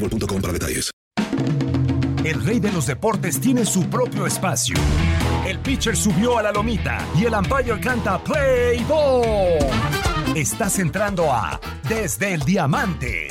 boostmobile.com 0.00 0.40
para 0.40 0.52
detalles. 0.52 0.90
El 2.24 2.44
rey 2.44 2.60
de 2.60 2.72
los 2.72 2.86
deportes 2.86 3.40
tiene 3.40 3.64
su 3.64 3.88
propio 3.88 4.26
espacio. 4.26 4.76
El 5.46 5.58
pitcher 5.60 5.96
subió 5.96 6.36
a 6.36 6.42
la 6.42 6.52
lomita 6.52 6.98
y 7.18 7.24
el 7.24 7.34
umpire 7.34 7.80
canta 7.80 8.22
Play 8.22 8.84
Ball. 8.84 9.58
Estás 10.34 10.78
entrando 10.78 11.32
a 11.32 11.58
Desde 11.88 12.34
el 12.34 12.40
Diamante. 12.40 13.28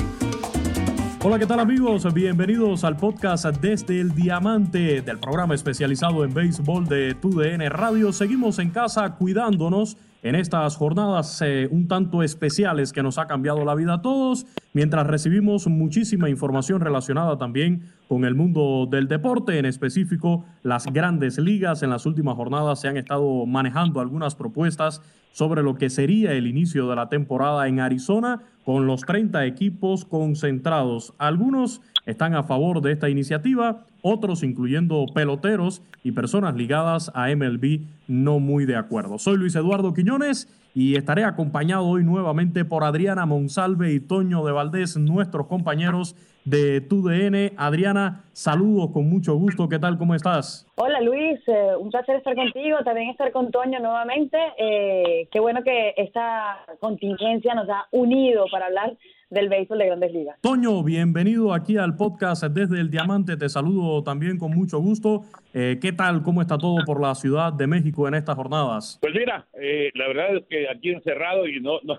Hola, 1.23 1.37
¿qué 1.37 1.45
tal 1.45 1.59
amigos? 1.59 2.11
Bienvenidos 2.13 2.83
al 2.83 2.95
podcast 2.95 3.45
Desde 3.45 3.99
el 3.99 4.15
Diamante 4.15 5.01
del 5.01 5.19
programa 5.19 5.53
especializado 5.53 6.23
en 6.23 6.33
béisbol 6.33 6.87
de 6.87 7.13
TUDN 7.15 7.69
Radio. 7.69 8.11
Seguimos 8.13 8.59
en 8.59 8.71
casa 8.71 9.15
cuidándonos 9.15 9.97
en 10.23 10.35
estas 10.35 10.75
jornadas 10.75 11.41
eh, 11.41 11.67
un 11.71 11.87
tanto 11.87 12.23
especiales 12.23 12.93
que 12.93 13.03
nos 13.03 13.17
ha 13.17 13.27
cambiado 13.27 13.63
la 13.65 13.75
vida 13.75 13.95
a 13.95 14.01
todos, 14.01 14.45
mientras 14.73 15.07
recibimos 15.07 15.67
muchísima 15.67 16.29
información 16.29 16.81
relacionada 16.81 17.37
también 17.37 17.83
con 18.07 18.25
el 18.25 18.35
mundo 18.35 18.87
del 18.89 19.07
deporte, 19.07 19.59
en 19.59 19.65
específico 19.65 20.45
las 20.63 20.85
grandes 20.87 21.37
ligas. 21.37 21.83
En 21.83 21.89
las 21.89 22.05
últimas 22.05 22.35
jornadas 22.35 22.81
se 22.81 22.87
han 22.87 22.97
estado 22.97 23.45
manejando 23.45 23.99
algunas 23.99 24.35
propuestas 24.35 25.01
sobre 25.31 25.61
lo 25.61 25.75
que 25.75 25.89
sería 25.89 26.33
el 26.33 26.47
inicio 26.47 26.89
de 26.89 26.95
la 26.95 27.09
temporada 27.09 27.67
en 27.67 27.79
Arizona 27.79 28.41
con 28.65 28.87
los 28.87 29.01
30 29.01 29.45
equipos 29.45 30.03
concentrados. 30.03 31.13
Algunos 31.19 31.81
están 32.05 32.33
a 32.33 32.43
favor 32.43 32.81
de 32.81 32.93
esta 32.93 33.09
iniciativa, 33.09 33.85
otros, 34.01 34.41
incluyendo 34.41 35.05
peloteros 35.13 35.83
y 36.03 36.13
personas 36.13 36.55
ligadas 36.55 37.11
a 37.13 37.27
MLB, 37.35 37.81
no 38.07 38.39
muy 38.39 38.65
de 38.65 38.77
acuerdo. 38.77 39.19
Soy 39.19 39.37
Luis 39.37 39.55
Eduardo 39.55 39.93
Quiñones 39.93 40.49
y 40.73 40.95
estaré 40.95 41.23
acompañado 41.23 41.85
hoy 41.85 42.03
nuevamente 42.03 42.65
por 42.65 42.83
Adriana 42.83 43.25
Monsalve 43.25 43.93
y 43.93 43.99
Toño 43.99 44.45
de 44.45 44.51
Valdés, 44.51 44.97
nuestros 44.97 45.47
compañeros 45.47 46.15
de 46.47 46.79
TUDN. 46.81 47.53
Adriana, 47.57 48.23
saludos 48.31 48.91
con 48.93 49.09
mucho 49.09 49.35
gusto. 49.35 49.67
¿Qué 49.67 49.79
tal? 49.79 49.97
¿Cómo 49.97 50.15
estás? 50.15 50.65
Hola 50.75 51.01
Luis, 51.01 51.39
eh, 51.47 51.75
un 51.77 51.89
placer 51.89 52.15
estar 52.15 52.35
contigo, 52.35 52.77
también 52.85 53.09
estar 53.09 53.31
con 53.33 53.51
Toño 53.51 53.79
nuevamente. 53.79 54.37
Eh, 54.57 55.27
qué 55.29 55.39
bueno 55.41 55.61
que 55.63 55.93
esta 55.97 56.65
contingencia 56.79 57.53
nos 57.53 57.69
ha 57.69 57.87
unido 57.91 58.45
para 58.49 58.67
hablar 58.67 58.95
del 59.29 59.49
béisbol 59.49 59.77
de 59.79 59.85
grandes 59.87 60.13
ligas. 60.13 60.39
Toño, 60.39 60.83
bienvenido 60.83 61.53
aquí 61.53 61.75
al 61.77 61.97
podcast 61.97 62.45
desde 62.45 62.79
el 62.79 62.89
Diamante. 62.89 63.35
Te 63.35 63.49
saludo 63.49 64.01
también 64.03 64.37
con 64.37 64.51
mucho 64.51 64.79
gusto. 64.79 65.23
Eh, 65.53 65.79
¿Qué 65.81 65.91
tal? 65.91 66.23
¿Cómo 66.23 66.41
está 66.41 66.57
todo 66.57 66.77
por 66.85 67.01
la 67.01 67.13
Ciudad 67.13 67.51
de 67.51 67.67
México 67.67 68.07
en 68.07 68.13
estas 68.13 68.37
jornadas? 68.37 68.97
Pues 69.01 69.13
mira, 69.13 69.45
eh, 69.59 69.91
la 69.95 70.07
verdad 70.07 70.37
es 70.37 70.45
que 70.45 70.69
aquí 70.69 70.91
encerrado 70.91 71.45
y 71.45 71.59
no, 71.59 71.79
no 71.83 71.97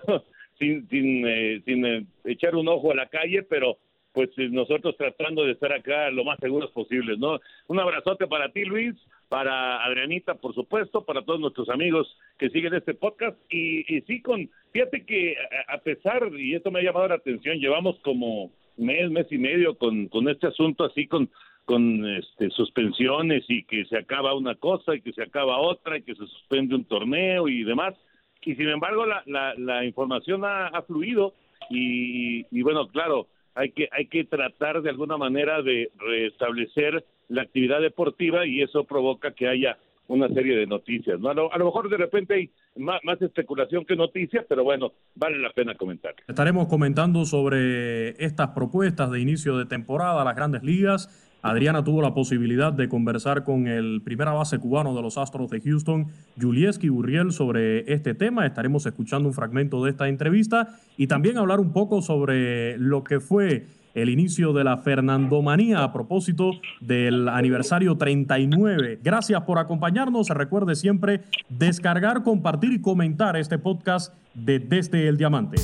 sin, 0.59 0.87
sin, 0.89 1.25
eh, 1.25 1.61
sin 1.65 1.85
eh, 1.85 2.05
echar 2.25 2.55
un 2.55 2.67
ojo 2.67 2.91
a 2.91 2.95
la 2.95 3.07
calle, 3.07 3.43
pero 3.43 3.77
pues 4.13 4.29
eh, 4.37 4.49
nosotros 4.49 4.95
tratando 4.97 5.43
de 5.43 5.51
estar 5.51 5.71
acá 5.71 6.09
lo 6.11 6.23
más 6.23 6.39
seguros 6.39 6.71
posibles, 6.71 7.19
¿no? 7.19 7.39
Un 7.67 7.79
abrazote 7.79 8.27
para 8.27 8.51
ti, 8.51 8.65
Luis, 8.65 8.95
para 9.27 9.83
Adrianita, 9.83 10.35
por 10.35 10.53
supuesto, 10.55 11.05
para 11.05 11.21
todos 11.23 11.39
nuestros 11.39 11.69
amigos 11.69 12.17
que 12.37 12.49
siguen 12.49 12.73
este 12.73 12.95
podcast 12.95 13.37
y, 13.49 13.81
y 13.95 14.01
sí 14.01 14.21
con, 14.21 14.49
fíjate 14.71 15.05
que 15.05 15.35
a, 15.67 15.77
pesar, 15.79 16.29
y 16.33 16.55
esto 16.55 16.71
me 16.71 16.79
ha 16.79 16.83
llamado 16.83 17.07
la 17.07 17.15
atención, 17.15 17.59
llevamos 17.59 17.99
como 17.99 18.51
mes, 18.77 19.11
mes 19.11 19.27
y 19.31 19.37
medio 19.37 19.77
con, 19.77 20.07
con 20.07 20.27
este 20.29 20.47
asunto 20.47 20.85
así 20.85 21.07
con 21.07 21.29
con 21.65 22.03
este, 22.17 22.49
suspensiones 22.49 23.45
y 23.47 23.63
que 23.63 23.85
se 23.85 23.95
acaba 23.95 24.33
una 24.33 24.55
cosa 24.55 24.95
y 24.95 25.01
que 25.01 25.13
se 25.13 25.21
acaba 25.21 25.59
otra 25.59 25.99
y 25.99 26.01
que 26.01 26.15
se 26.15 26.25
suspende 26.25 26.73
un 26.73 26.83
torneo 26.83 27.47
y 27.47 27.63
demás. 27.63 27.93
Y 28.41 28.55
sin 28.55 28.69
embargo 28.69 29.05
la, 29.05 29.21
la, 29.27 29.53
la 29.53 29.85
información 29.85 30.43
ha, 30.45 30.65
ha 30.69 30.81
fluido 30.81 31.35
y, 31.69 32.43
y 32.49 32.63
bueno, 32.63 32.87
claro, 32.87 33.27
hay 33.59 33.71
que, 33.71 33.89
hay 33.91 34.05
que 34.05 34.23
tratar 34.23 34.81
de 34.81 34.89
alguna 34.89 35.17
manera 35.17 35.61
de 35.61 35.91
restablecer 35.97 37.03
la 37.27 37.41
actividad 37.41 37.81
deportiva 37.81 38.45
y 38.45 38.61
eso 38.61 38.85
provoca 38.85 39.31
que 39.33 39.49
haya 39.49 39.77
una 40.07 40.29
serie 40.29 40.55
de 40.55 40.65
noticias. 40.65 41.19
¿no? 41.19 41.29
A, 41.29 41.33
lo, 41.33 41.65
mejor 41.65 41.89
de 41.89 41.97
repente 41.97 42.33
hay 42.35 42.49
más, 42.77 43.01
más, 43.03 43.21
especulación 43.21 43.83
que 43.85 43.97
noticias, 43.97 44.45
pero 44.47 44.63
bueno, 44.63 44.93
vale 45.13 45.37
la 45.39 45.49
pena 45.51 45.75
comentar. 45.75 46.15
Estaremos 46.25 46.67
comentando 46.67 47.25
sobre 47.25 48.11
estas 48.23 48.51
propuestas 48.51 49.11
de 49.11 49.19
inicio 49.19 49.57
de 49.57 49.65
temporada, 49.65 50.23
las 50.23 50.37
grandes 50.37 50.63
ligas. 50.63 51.28
Adriana 51.41 51.83
tuvo 51.83 52.01
la 52.01 52.13
posibilidad 52.13 52.73
de 52.73 52.89
conversar 52.89 53.43
con 53.43 53.67
el 53.67 54.01
primera 54.03 54.33
base 54.33 54.59
cubano 54.59 54.95
de 54.95 55.01
los 55.01 55.17
Astros 55.17 55.49
de 55.49 55.61
Houston, 55.61 56.07
Julieski 56.39 56.89
Burriel, 56.89 57.31
sobre 57.31 57.91
este 57.91 58.13
tema. 58.13 58.45
Estaremos 58.45 58.85
escuchando 58.85 59.29
un 59.29 59.33
fragmento 59.33 59.83
de 59.83 59.91
esta 59.91 60.09
entrevista 60.09 60.69
y 60.97 61.07
también 61.07 61.37
hablar 61.37 61.59
un 61.59 61.71
poco 61.71 62.01
sobre 62.01 62.77
lo 62.77 63.03
que 63.03 63.19
fue 63.19 63.65
el 63.95 64.09
inicio 64.09 64.53
de 64.53 64.63
la 64.63 64.77
Fernandomanía 64.77 65.83
a 65.83 65.93
propósito 65.93 66.51
del 66.79 67.27
aniversario 67.27 67.97
39. 67.97 68.99
Gracias 69.03 69.41
por 69.43 69.59
acompañarnos. 69.59 70.29
Recuerde 70.29 70.75
siempre 70.75 71.21
descargar, 71.49 72.23
compartir 72.23 72.73
y 72.73 72.81
comentar 72.81 73.35
este 73.37 73.57
podcast 73.57 74.13
de 74.33 74.59
Desde 74.59 75.07
el 75.07 75.17
Diamante. 75.17 75.57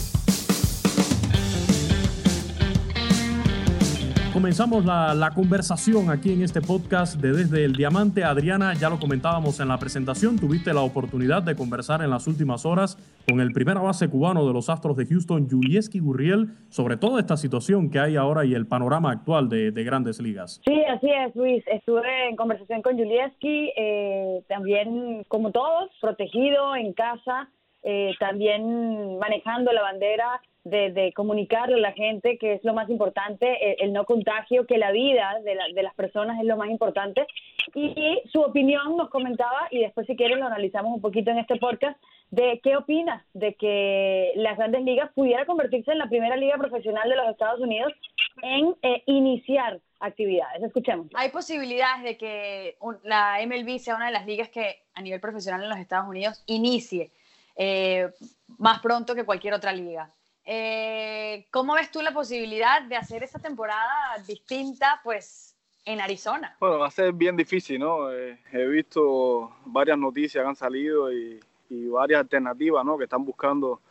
Comenzamos 4.36 4.84
la, 4.84 5.32
conversación 5.34 6.10
aquí 6.10 6.34
en 6.34 6.42
este 6.42 6.60
podcast 6.60 7.22
de 7.22 7.32
Desde 7.32 7.64
el 7.64 7.72
Diamante. 7.72 8.26
Adriana, 8.26 8.74
ya 8.74 8.90
lo 8.90 9.00
comentábamos 9.00 9.62
en 9.62 9.70
la 9.70 9.78
presentación, 9.78 10.38
tuviste 10.38 10.74
la 10.74 10.82
oportunidad 10.82 11.42
de 11.42 11.56
conversar 11.56 12.02
en 12.02 12.10
las 12.10 12.28
últimas 12.28 12.66
horas 12.66 12.98
con 13.30 13.40
el 13.40 13.54
primera 13.54 13.80
base 13.80 14.10
cubano 14.10 14.46
de 14.46 14.52
los 14.52 14.70
Astros 14.70 14.98
de 14.98 15.06
Houston, 15.06 15.48
Julieski 15.50 16.00
Gurriel, 16.00 16.50
sobre 16.68 16.98
toda 16.98 17.22
esta 17.22 17.38
situación 17.38 17.90
que 17.90 17.98
hay 17.98 18.18
ahora 18.18 18.44
y 18.44 18.54
el 18.54 18.68
panorama 18.68 19.10
actual 19.10 19.48
de, 19.48 19.72
de 19.72 19.84
grandes 19.86 20.20
ligas. 20.20 20.62
Sí, 20.66 20.84
así 20.84 21.08
es, 21.10 21.34
Luis. 21.34 21.64
Estuve 21.68 22.28
en 22.28 22.36
conversación 22.36 22.82
con 22.82 22.98
Julieski, 22.98 23.72
eh, 23.78 24.44
también 24.50 25.24
como 25.30 25.52
todos, 25.52 25.92
protegido 26.02 26.76
en 26.76 26.92
casa. 26.92 27.50
Eh, 27.88 28.16
también 28.20 29.20
manejando 29.20 29.72
la 29.72 29.84
bandera 29.84 30.42
de, 30.64 31.14
comunicarle 31.16 31.76
a 31.76 31.80
la 31.80 31.92
gente 31.92 32.40
que 32.40 32.54
es 32.54 32.64
lo 32.64 32.74
más 32.74 32.90
importante, 32.90 33.84
el, 33.84 33.94
no 33.94 34.06
contagio, 34.06 34.66
que 34.66 34.80
la 34.80 34.92
vida 34.92 35.40
de, 35.44 35.56
de, 35.72 35.84
las 35.84 35.94
personas 35.94 36.40
es 36.40 36.46
lo 36.46 36.58
más 36.58 36.70
importante. 36.72 37.28
Y, 37.76 38.22
su 38.32 38.42
opinión 38.42 38.98
nos 38.98 39.10
comentaba, 39.10 39.68
y 39.70 39.82
después 39.82 40.08
si 40.08 40.16
quieren 40.16 40.40
lo 40.40 40.48
analizamos 40.48 40.96
un 40.96 41.02
poquito 41.02 41.30
en 41.30 41.38
este 41.38 41.58
podcast, 41.58 41.96
de 42.32 42.60
qué 42.64 42.76
opina 42.76 43.24
de 43.34 43.54
que 43.54 44.32
las 44.36 44.58
grandes 44.58 44.82
ligas 44.82 45.12
pudiera 45.14 45.46
convertirse 45.46 45.92
en 45.92 46.00
la 46.00 46.10
primera 46.10 46.36
liga 46.36 46.58
profesional 46.58 47.08
de 47.08 47.16
los 47.16 47.30
Estados 47.30 47.60
Unidos 47.60 47.94
en 48.42 48.76
eh, 48.82 49.04
iniciar 49.06 49.80
actividades. 50.00 50.64
Escuchemos. 50.64 51.08
Hay 51.14 51.30
posibilidades 51.30 52.04
de 52.04 52.18
que 52.18 52.78
la 53.04 53.38
MLB 53.46 53.78
sea 53.78 53.96
una 53.96 54.08
de 54.08 54.12
las 54.12 54.26
ligas 54.26 54.50
que 54.50 54.80
a 54.96 55.02
nivel 55.04 55.22
profesional 55.22 55.62
en 55.62 55.70
los 55.70 55.78
Estados 55.78 56.10
Unidos 56.10 56.44
inicie 56.48 57.12
eh, 57.56 58.10
más 58.58 58.80
pronto 58.80 59.16
que 59.16 59.26
cualquier 59.26 59.54
otra 59.54 59.72
liga. 59.72 60.12
Eh, 60.46 61.48
¿Cómo 61.50 61.74
ves 61.74 61.90
tú 61.90 62.02
la 62.02 62.14
posibilidad 62.14 62.84
de 62.84 62.96
hacer 62.96 63.24
esa 63.24 63.40
temporada 63.40 64.16
distinta, 64.28 65.02
pues, 65.04 65.56
en 65.86 66.00
Arizona? 66.00 66.56
Bueno, 66.60 66.80
va 66.80 66.88
a 66.88 66.92
ser 66.92 67.12
bien 67.14 67.36
difícil, 67.36 67.80
¿no? 67.80 68.12
Eh, 68.12 68.40
he 68.52 68.66
visto 68.68 69.56
varias 69.66 69.98
noticias 69.98 70.44
que 70.44 70.48
han 70.48 70.56
salido 70.56 71.12
y, 71.12 71.40
varias 71.68 72.22
alternativas, 72.22 72.86
¿no? 72.86 72.98
Que 72.98 73.06
están 73.06 73.26
buscando 73.26 73.82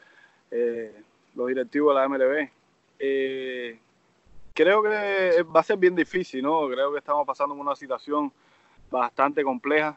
eh, 0.50 1.02
los 1.34 1.48
directivos 1.48 1.94
de 1.94 2.00
la 2.00 2.08
MLB. 2.08 2.48
creo 4.54 4.82
que 4.82 5.42
va 5.42 5.60
a 5.60 5.64
ser 5.64 5.76
bien 5.76 5.94
difícil, 5.94 6.42
¿no? 6.42 6.68
Creo 6.68 6.92
que 6.92 6.98
estamos 6.98 7.26
pasando 7.26 7.54
una 7.54 7.74
situación 7.74 8.32
bastante 8.90 9.42
compleja, 9.42 9.96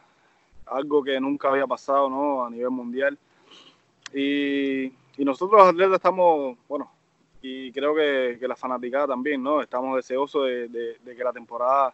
algo 0.66 1.02
que 1.04 1.20
nunca 1.20 1.48
había 1.48 1.66
pasado, 1.66 2.10
¿no? 2.10 2.44
A 2.44 2.50
nivel 2.50 2.70
mundial. 2.70 3.16
Y 4.14 4.92
nosotros 5.18 5.60
los 5.60 5.68
atletas 5.68 5.96
estamos, 5.96 6.56
bueno, 6.68 6.90
y 7.40 7.70
creo 7.72 7.94
que, 7.94 8.38
la 8.46 8.56
fanaticada 8.56 9.08
también, 9.08 9.42
¿no? 9.42 9.60
Estamos 9.60 9.96
deseosos 9.96 10.46
de, 10.46 10.98
que 11.04 11.24
la 11.24 11.32
temporada 11.32 11.92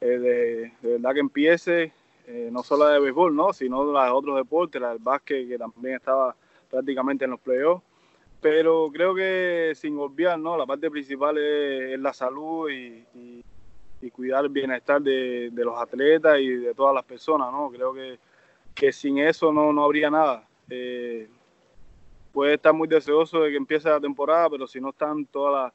eh, 0.00 0.72
de, 0.82 0.90
verdad 0.92 1.14
que 1.14 1.20
empiece, 1.20 1.92
eh, 2.26 2.50
no 2.52 2.62
solo 2.62 2.84
la 2.86 2.92
de 2.92 3.00
béisbol, 3.00 3.34
¿no? 3.34 3.52
Sino 3.52 3.90
la 3.92 4.06
de 4.06 4.10
otros 4.10 4.36
deportes, 4.36 4.80
la 4.80 4.90
del 4.90 4.98
básquet, 4.98 5.48
que 5.48 5.58
también 5.58 5.96
estaba 5.96 6.34
prácticamente 6.70 7.24
en 7.24 7.30
los 7.32 7.40
playoffs. 7.40 7.82
Pero 8.40 8.90
creo 8.92 9.14
que 9.14 9.72
sin 9.74 9.98
olvidar, 9.98 10.38
¿no? 10.38 10.56
La 10.56 10.66
parte 10.66 10.90
principal 10.90 11.38
es, 11.38 11.98
la 11.98 12.12
salud 12.12 12.70
y, 12.70 13.04
cuidar 14.12 14.44
el 14.44 14.50
bienestar 14.50 15.02
de, 15.02 15.50
los 15.52 15.76
atletas 15.80 16.38
y 16.38 16.48
de 16.48 16.74
todas 16.74 16.94
las 16.94 17.04
personas, 17.04 17.50
¿no? 17.50 17.70
Creo 17.70 17.92
que, 17.92 18.18
que 18.72 18.92
sin 18.92 19.18
eso 19.18 19.52
no, 19.52 19.72
no 19.72 19.82
habría 19.82 20.10
nada. 20.10 20.46
Eh, 20.70 21.28
puede 22.36 22.52
estar 22.56 22.74
muy 22.74 22.86
deseoso 22.86 23.44
de 23.44 23.50
que 23.50 23.56
empiece 23.56 23.88
la 23.88 23.98
temporada, 23.98 24.50
pero 24.50 24.66
si 24.66 24.78
no 24.78 24.90
están 24.90 25.24
todas 25.24 25.72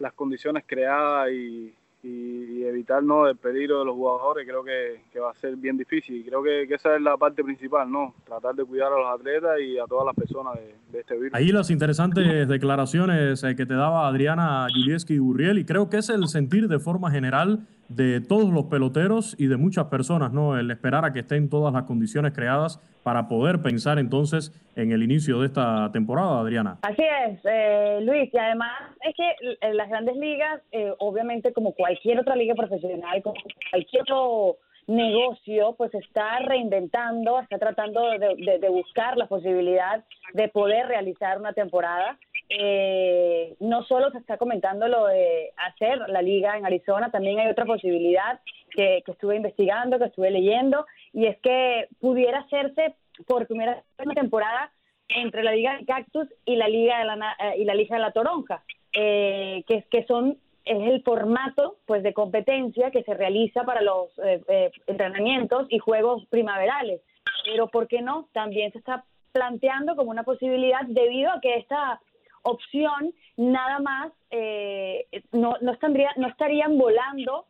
las, 0.00 0.12
condiciones 0.14 0.64
creadas 0.66 1.30
y, 1.30 1.72
evitar 2.02 3.00
¿no? 3.00 3.28
el 3.28 3.36
peligro 3.36 3.78
de 3.78 3.84
los 3.84 3.94
jugadores, 3.94 4.44
creo 4.44 4.64
que, 4.64 5.20
va 5.20 5.30
a 5.30 5.34
ser 5.34 5.54
bien 5.54 5.76
difícil. 5.76 6.16
Y 6.16 6.24
creo 6.24 6.42
que, 6.42 6.62
esa 6.62 6.96
es 6.96 7.02
la 7.02 7.16
parte 7.16 7.44
principal, 7.44 7.88
¿no? 7.88 8.12
Tratar 8.24 8.56
de 8.56 8.64
cuidar 8.64 8.92
a 8.92 8.98
los 8.98 9.20
atletas 9.20 9.60
y 9.60 9.78
a 9.78 9.84
todas 9.84 10.04
las 10.04 10.16
personas 10.16 10.54
de, 10.90 10.98
este 10.98 11.14
virus. 11.14 11.32
Ahí 11.32 11.52
las 11.52 11.70
interesantes 11.70 12.48
declaraciones 12.48 13.44
eh, 13.44 13.54
que 13.54 13.64
te 13.64 13.74
daba 13.74 14.08
Adriana 14.08 14.66
Julieski 14.74 15.20
Burriel, 15.20 15.58
y 15.58 15.64
creo 15.64 15.90
que 15.90 15.98
es 15.98 16.08
el 16.08 16.26
sentir 16.26 16.66
de 16.66 16.80
forma 16.80 17.12
general 17.12 17.60
de 17.90 18.20
todos 18.20 18.50
los 18.50 18.66
peloteros 18.66 19.34
y 19.36 19.48
de 19.48 19.56
muchas 19.56 19.86
personas, 19.86 20.32
¿no? 20.32 20.56
El 20.56 20.70
esperar 20.70 21.04
a 21.04 21.12
que 21.12 21.20
estén 21.20 21.50
todas 21.50 21.74
las 21.74 21.82
condiciones 21.82 22.32
creadas 22.32 22.78
para 23.02 23.26
poder 23.26 23.62
pensar 23.62 23.98
entonces 23.98 24.52
en 24.76 24.92
el 24.92 25.02
inicio 25.02 25.40
de 25.40 25.46
esta 25.46 25.90
temporada, 25.92 26.40
Adriana. 26.40 26.78
Así 26.82 27.02
es, 27.26 27.40
eh, 27.44 27.98
Luis, 28.02 28.32
y 28.32 28.38
además 28.38 28.72
es 29.02 29.14
que 29.16 29.56
en 29.60 29.76
las 29.76 29.88
grandes 29.88 30.16
ligas, 30.16 30.60
eh, 30.70 30.92
obviamente 30.98 31.52
como 31.52 31.72
cualquier 31.72 32.20
otra 32.20 32.36
liga 32.36 32.54
profesional, 32.54 33.22
como 33.22 33.34
cualquier 33.70 34.02
otro 34.02 34.58
negocio, 34.86 35.74
pues 35.76 35.92
está 35.94 36.38
reinventando, 36.40 37.40
está 37.40 37.58
tratando 37.58 38.08
de 38.10 38.68
buscar 38.68 39.16
la 39.16 39.26
posibilidad 39.26 40.04
de 40.34 40.48
poder 40.48 40.86
realizar 40.86 41.38
una 41.38 41.52
temporada 41.52 42.18
eh, 42.52 43.54
no 43.60 43.84
solo 43.84 44.10
se 44.10 44.18
está 44.18 44.36
comentando 44.36 44.88
lo 44.88 45.06
de 45.06 45.52
hacer 45.56 45.98
la 46.08 46.20
liga 46.20 46.58
en 46.58 46.66
Arizona, 46.66 47.10
también 47.10 47.38
hay 47.38 47.46
otra 47.46 47.64
posibilidad 47.64 48.40
que, 48.70 49.04
estuve 49.06 49.36
investigando, 49.36 49.98
que 49.98 50.06
estuve 50.06 50.32
leyendo, 50.32 50.84
y 51.12 51.26
es 51.26 51.38
que 51.38 51.88
pudiera 52.00 52.40
hacerse 52.40 52.96
por 53.26 53.46
primera 53.46 53.82
temporada 54.14 54.72
entre 55.08 55.44
la 55.44 55.52
Liga 55.52 55.76
de 55.76 55.84
Cactus 55.84 56.28
y 56.44 56.56
la 56.56 56.68
Liga 56.68 56.98
de 56.98 57.04
la, 57.04 57.36
eh, 57.38 57.58
y 57.58 57.64
la 57.64 57.74
Liga 57.74 57.96
de 57.96 58.02
la 58.02 58.12
Toronja, 58.12 58.64
eh, 58.92 59.62
que, 59.68 59.84
que 59.90 60.04
son 60.06 60.36
es 60.64 60.88
el 60.88 61.02
formato 61.02 61.76
pues 61.86 62.02
de 62.02 62.12
competencia 62.12 62.90
que 62.90 63.02
se 63.02 63.14
realiza 63.14 63.64
para 63.64 63.80
los 63.80 64.10
eh, 64.22 64.70
entrenamientos 64.86 65.66
y 65.70 65.78
juegos 65.78 66.26
primaverales. 66.26 67.00
Pero 67.44 67.68
¿por 67.68 67.88
qué 67.88 68.02
no? 68.02 68.28
También 68.32 68.70
se 68.72 68.78
está 68.78 69.04
planteando 69.32 69.96
como 69.96 70.10
una 70.10 70.22
posibilidad 70.22 70.82
debido 70.86 71.30
a 71.30 71.40
que 71.40 71.54
esta 71.56 72.00
opción, 72.42 73.12
nada 73.36 73.78
más 73.78 74.12
eh, 74.30 75.06
no, 75.32 75.56
no, 75.60 75.72
no 76.16 76.28
estarían 76.28 76.78
volando 76.78 77.46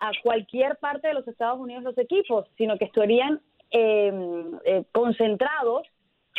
a 0.00 0.10
cualquier 0.22 0.76
parte 0.76 1.08
de 1.08 1.14
los 1.14 1.26
Estados 1.26 1.58
Unidos 1.58 1.82
los 1.82 1.98
equipos, 1.98 2.46
sino 2.56 2.76
que 2.78 2.84
estarían 2.84 3.40
em, 3.70 4.58
eh, 4.64 4.84
concentrados 4.92 5.86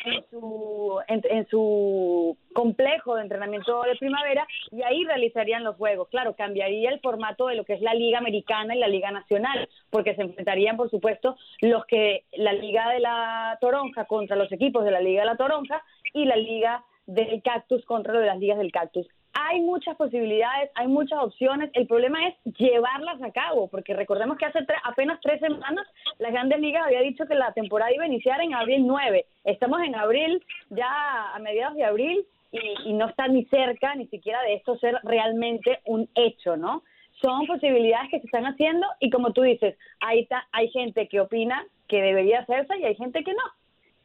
en 0.03 0.23
su, 0.29 0.99
en, 1.07 1.47
su 1.47 2.37
complejo 2.53 3.15
de 3.15 3.23
entrenamiento 3.23 3.81
de 3.83 3.95
primavera 3.95 4.45
y 4.71 4.83
ahí 4.83 5.03
realizarían 5.05 5.63
los 5.63 5.77
juegos. 5.77 6.09
Claro, 6.09 6.35
cambiaría 6.35 6.91
el 6.91 6.99
formato 6.99 7.47
de 7.47 7.55
lo 7.55 7.63
que 7.63 7.73
es 7.73 7.81
la 7.81 7.93
Liga 7.93 8.19
Americana 8.19 8.75
y 8.75 8.79
la 8.79 8.87
Liga 8.87 9.09
Nacional, 9.11 9.67
porque 9.89 10.15
se 10.15 10.21
enfrentarían, 10.21 10.77
por 10.77 10.89
supuesto, 10.89 11.37
los 11.61 11.85
que 11.85 12.25
la 12.33 12.53
Liga 12.53 12.89
de 12.89 12.99
la 12.99 13.57
Toronja 13.61 14.05
contra 14.05 14.35
los 14.35 14.51
equipos 14.51 14.83
de 14.83 14.91
la 14.91 14.99
Liga 14.99 15.21
de 15.21 15.27
la 15.27 15.37
Toronja 15.37 15.81
y 16.13 16.25
la 16.25 16.35
Liga 16.35 16.83
del 17.05 17.41
cactus 17.43 17.85
contra 17.85 18.13
lo 18.13 18.19
de 18.19 18.27
las 18.27 18.39
ligas 18.39 18.57
del 18.57 18.71
cactus. 18.71 19.07
Hay 19.33 19.61
muchas 19.61 19.97
posibilidades, 19.97 20.71
hay 20.75 20.87
muchas 20.87 21.19
opciones. 21.19 21.69
El 21.73 21.87
problema 21.87 22.25
es 22.27 22.35
llevarlas 22.57 23.21
a 23.21 23.31
cabo, 23.31 23.67
porque 23.67 23.93
recordemos 23.93 24.37
que 24.37 24.45
hace 24.45 24.59
apenas 24.83 25.19
tres 25.21 25.41
semanas 25.41 25.85
las 26.19 26.31
grandes 26.31 26.59
ligas 26.61 26.83
había 26.85 27.01
dicho 27.01 27.25
que 27.25 27.35
la 27.35 27.51
temporada 27.51 27.93
iba 27.93 28.05
a 28.05 28.07
iniciar 28.07 28.41
en 28.41 28.53
abril 28.53 28.87
9. 28.87 29.25
Estamos 29.43 29.81
en 29.81 29.95
abril, 29.95 30.43
ya 30.69 31.33
a 31.33 31.39
mediados 31.39 31.75
de 31.75 31.83
abril, 31.83 32.25
y, 32.85 32.93
no 32.93 33.07
está 33.07 33.27
ni 33.27 33.45
cerca 33.45 33.95
ni 33.95 34.07
siquiera 34.07 34.41
de 34.43 34.55
esto 34.55 34.77
ser 34.77 34.97
realmente 35.03 35.79
un 35.85 36.09
hecho, 36.15 36.55
¿no? 36.55 36.83
Son 37.21 37.45
posibilidades 37.47 38.09
que 38.11 38.19
se 38.19 38.25
están 38.25 38.45
haciendo 38.45 38.85
y 38.99 39.09
como 39.09 39.31
tú 39.31 39.41
dices, 39.41 39.77
hay, 39.99 40.27
hay 40.51 40.69
gente 40.69 41.07
que 41.07 41.19
opina 41.19 41.65
que 41.87 42.01
debería 42.01 42.39
hacerse 42.39 42.77
y 42.77 42.85
hay 42.85 42.95
gente 42.95 43.23
que 43.23 43.33
no. 43.33 43.43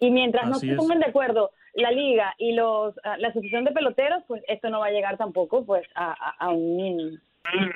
Y 0.01 0.11
mientras 0.11 0.49
no 0.49 0.55
se 0.55 0.75
pongan 0.75 0.99
de 0.99 1.07
acuerdo 1.07 1.51
la 1.75 1.91
liga 1.91 2.35
y 2.39 2.53
los 2.53 2.95
ah, 3.05 3.17
la 3.19 3.29
asociación 3.29 3.65
de 3.65 3.73
peloteros, 3.73 4.23
pues 4.27 4.43
esto 4.49 4.71
no 4.71 4.81
va 4.81 4.87
a 4.87 4.91
llegar 4.91 5.17
tampoco 5.17 5.65
pues 5.65 5.87
a, 5.95 6.13
a, 6.39 6.51
un, 6.51 7.21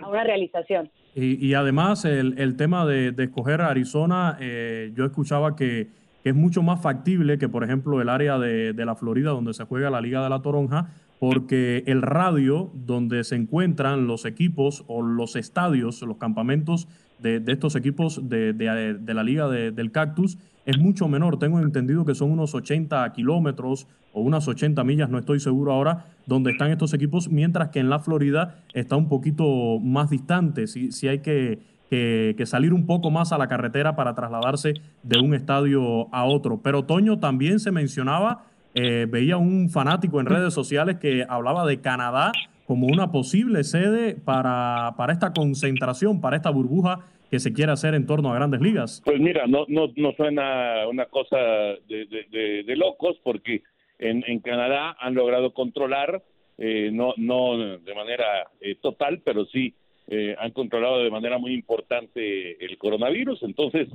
a 0.02 0.09
una 0.09 0.25
realización. 0.25 0.90
Y, 1.14 1.47
y 1.47 1.54
además 1.54 2.04
el, 2.04 2.38
el, 2.38 2.57
tema 2.57 2.87
de, 2.87 3.12
de 3.12 3.25
escoger 3.25 3.61
Arizona, 3.61 4.37
eh, 4.40 4.93
yo 4.95 5.04
escuchaba 5.04 5.54
que, 5.54 5.88
es 6.25 6.35
mucho 6.35 6.62
más 6.62 6.81
factible 6.81 7.37
que, 7.37 7.50
por 7.50 7.64
ejemplo, 7.64 8.00
el 8.00 8.09
área 8.09 8.38
de, 8.38 8.73
de, 8.73 8.85
la 8.87 8.95
Florida 8.95 9.33
donde 9.33 9.52
se 9.52 9.64
juega 9.64 9.90
la 9.90 10.00
Liga 10.00 10.25
de 10.25 10.31
la 10.31 10.40
Toronja, 10.40 10.88
porque 11.21 11.85
el 11.87 12.00
radio 12.00 12.71
donde 12.73 13.25
se 13.25 13.37
encuentran 13.37 14.07
los 14.07 14.25
equipos 14.25 14.85
o 14.88 15.02
los 15.02 15.37
estadios, 15.37 16.00
los 16.00 16.16
campamentos 16.16 16.88
de, 17.18 17.40
de 17.40 17.52
estos 17.52 17.76
equipos 17.76 18.28
de, 18.28 18.52
de 18.52 19.14
la 19.14 19.23
Liga 19.23 19.49
del 19.49 19.90
Cactus, 19.92 20.38
es 20.66 20.78
mucho 20.78 21.09
menor. 21.09 21.38
Tengo 21.38 21.61
entendido 21.61 22.04
que 22.04 22.14
son 22.14 22.30
unos 22.30 22.54
80 22.54 23.12
kilómetros 23.12 23.87
o 24.12 24.21
unas 24.21 24.47
80 24.47 24.83
millas, 24.85 25.11
no 25.11 25.18
estoy 25.18 25.40
seguro 25.40 25.73
ahora, 25.73 26.06
donde 26.26 26.52
están 26.52 26.71
estos 26.71 26.94
equipos, 26.94 27.28
mientras 27.28 27.71
que 27.71 27.80
en 27.80 27.90
la 27.90 27.99
Florida 27.99 28.62
está 28.73 28.97
un 28.97 29.09
poquito 29.09 29.78
más 29.80 30.11
distante. 30.11 30.66
Si, 30.66 30.92
si 30.92 31.09
hay 31.09 31.18
que, 31.18 31.59
que, 31.90 32.47
salir 32.47 32.73
un 32.73 32.87
poco 32.87 33.11
más 33.11 33.33
a 33.33 33.38
la 33.38 33.49
carretera 33.49 33.97
para 33.97 34.14
trasladarse 34.14 34.75
de 35.02 35.18
un 35.18 35.35
estadio 35.35 36.14
a 36.14 36.25
otro. 36.25 36.61
Pero 36.62 36.85
Toño 36.85 37.18
también 37.18 37.61
se 37.61 37.73
mencionaba, 37.73 38.44
eh, 38.75 39.06
veía 39.11 39.37
un 39.37 39.68
fanático 39.68 40.21
en 40.21 40.26
redes 40.26 40.54
sociales 40.54 40.97
que 40.97 41.26
hablaba 41.28 41.66
de 41.66 41.80
Canadá 41.80 42.33
como 42.66 42.87
una 42.87 43.12
posible 43.12 43.64
sede 43.64 44.14
para, 44.14 44.94
para 44.97 45.12
esta 45.12 45.33
concentración, 45.33 46.21
para 46.21 46.37
esta 46.37 46.50
burbuja 46.50 47.00
que 47.30 47.40
se 47.40 47.52
quiere 47.52 47.73
hacer 47.73 47.94
en 47.94 48.06
torno 48.06 48.33
a 48.33 48.35
grandes 48.37 48.61
ligas? 48.61 49.02
Pues 49.04 49.21
mira, 49.21 49.47
no, 49.47 49.64
no, 49.68 49.90
no 49.97 50.12
suena 50.12 50.87
una 50.88 51.06
cosa 51.06 51.37
de, 51.37 52.75
locos 52.76 53.16
porque 53.23 53.62
en, 53.99 54.25
en, 54.26 54.40
Canadá 54.40 54.97
han 55.00 55.14
logrado 55.14 55.52
controlar, 55.52 56.23
eh, 56.59 56.90
no, 56.92 57.14
no 57.16 57.78
de 57.78 57.94
manera 57.94 58.25
eh, 58.61 58.76
total, 58.80 59.21
pero 59.25 59.44
sí 59.47 59.75
eh, 60.09 60.37
han 60.38 60.52
controlado 60.52 61.02
de 61.02 61.11
manera 61.11 61.38
muy 61.38 61.54
importante 61.54 62.64
el 62.64 62.78
coronavirus. 62.78 63.42
Entonces, 63.42 63.88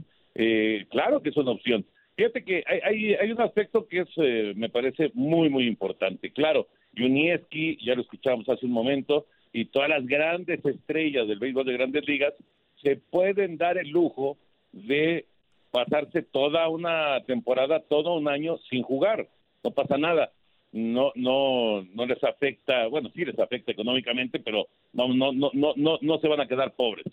claro 0.90 1.22
que 1.22 1.30
es 1.30 1.38
una 1.38 1.52
opción. 1.52 1.86
Fíjate 2.20 2.44
que 2.44 2.64
hay, 2.68 2.80
hay, 2.84 3.14
hay 3.14 3.32
un 3.32 3.40
aspecto 3.40 3.88
que 3.88 4.02
es, 4.02 4.10
eh, 4.18 4.52
me 4.58 4.68
parece 4.68 5.10
muy, 5.14 5.48
muy 5.48 5.66
importante. 5.66 6.34
Claro, 6.34 6.68
Junieski, 6.98 7.78
ya 7.84 7.96
lo 7.96 8.02
escuchamos 8.02 8.48
hace 8.50 8.66
un 8.66 8.72
momento, 8.72 9.26
y 9.54 9.66
todas 9.66 9.90
las 9.90 10.06
grandes 10.06 10.64
estrellas 10.64 11.28
del 11.28 11.40
béisbol 11.40 11.66
de 11.66 11.74
grandes 11.74 12.08
ligas 12.08 12.34
se 12.82 12.98
pueden 12.98 13.58
dar 13.58 13.78
el 13.78 13.90
lujo 13.90 14.38
de 14.72 15.26
pasarse 15.72 16.22
toda 16.22 16.68
una 16.70 17.24
temporada, 17.26 17.82
todo 17.82 18.16
un 18.16 18.28
año 18.28 18.58
sin 18.70 18.84
jugar. 18.84 19.28
No 19.64 19.72
pasa 19.72 19.98
nada. 19.98 20.32
No, 20.72 21.12
no, 21.16 21.84
no 21.84 22.06
les 22.06 22.24
afecta, 22.24 22.88
bueno, 22.88 23.10
sí 23.16 23.26
les 23.26 23.38
afecta 23.40 23.72
económicamente, 23.72 24.40
pero 24.40 24.68
no, 24.94 25.08
no, 25.08 25.32
no, 25.32 25.50
no, 25.54 25.74
no, 25.76 25.98
no 26.00 26.20
se 26.20 26.28
van 26.28 26.42
a 26.42 26.48
quedar 26.48 26.76
pobres. 26.76 27.06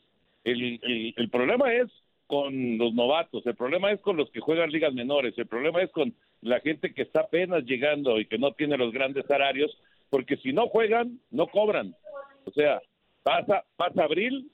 El, 0.44 0.78
el 1.16 1.30
problema 1.30 1.72
es 1.72 1.90
con 2.26 2.78
los 2.78 2.92
novatos, 2.94 3.46
el 3.46 3.54
problema 3.54 3.92
es 3.92 4.00
con 4.00 4.16
los 4.16 4.30
que 4.30 4.40
juegan 4.40 4.70
ligas 4.70 4.92
menores, 4.92 5.34
el 5.36 5.46
problema 5.46 5.82
es 5.82 5.90
con 5.90 6.14
la 6.40 6.60
gente 6.60 6.92
que 6.92 7.02
está 7.02 7.20
apenas 7.20 7.64
llegando 7.64 8.18
y 8.18 8.26
que 8.26 8.38
no 8.38 8.52
tiene 8.52 8.76
los 8.76 8.92
grandes 8.92 9.26
salarios, 9.26 9.76
porque 10.10 10.36
si 10.38 10.52
no 10.52 10.68
juegan, 10.68 11.20
no 11.30 11.46
cobran. 11.46 11.94
O 12.44 12.50
sea, 12.50 12.80
pasa, 13.22 13.64
pasa 13.76 14.04
abril, 14.04 14.50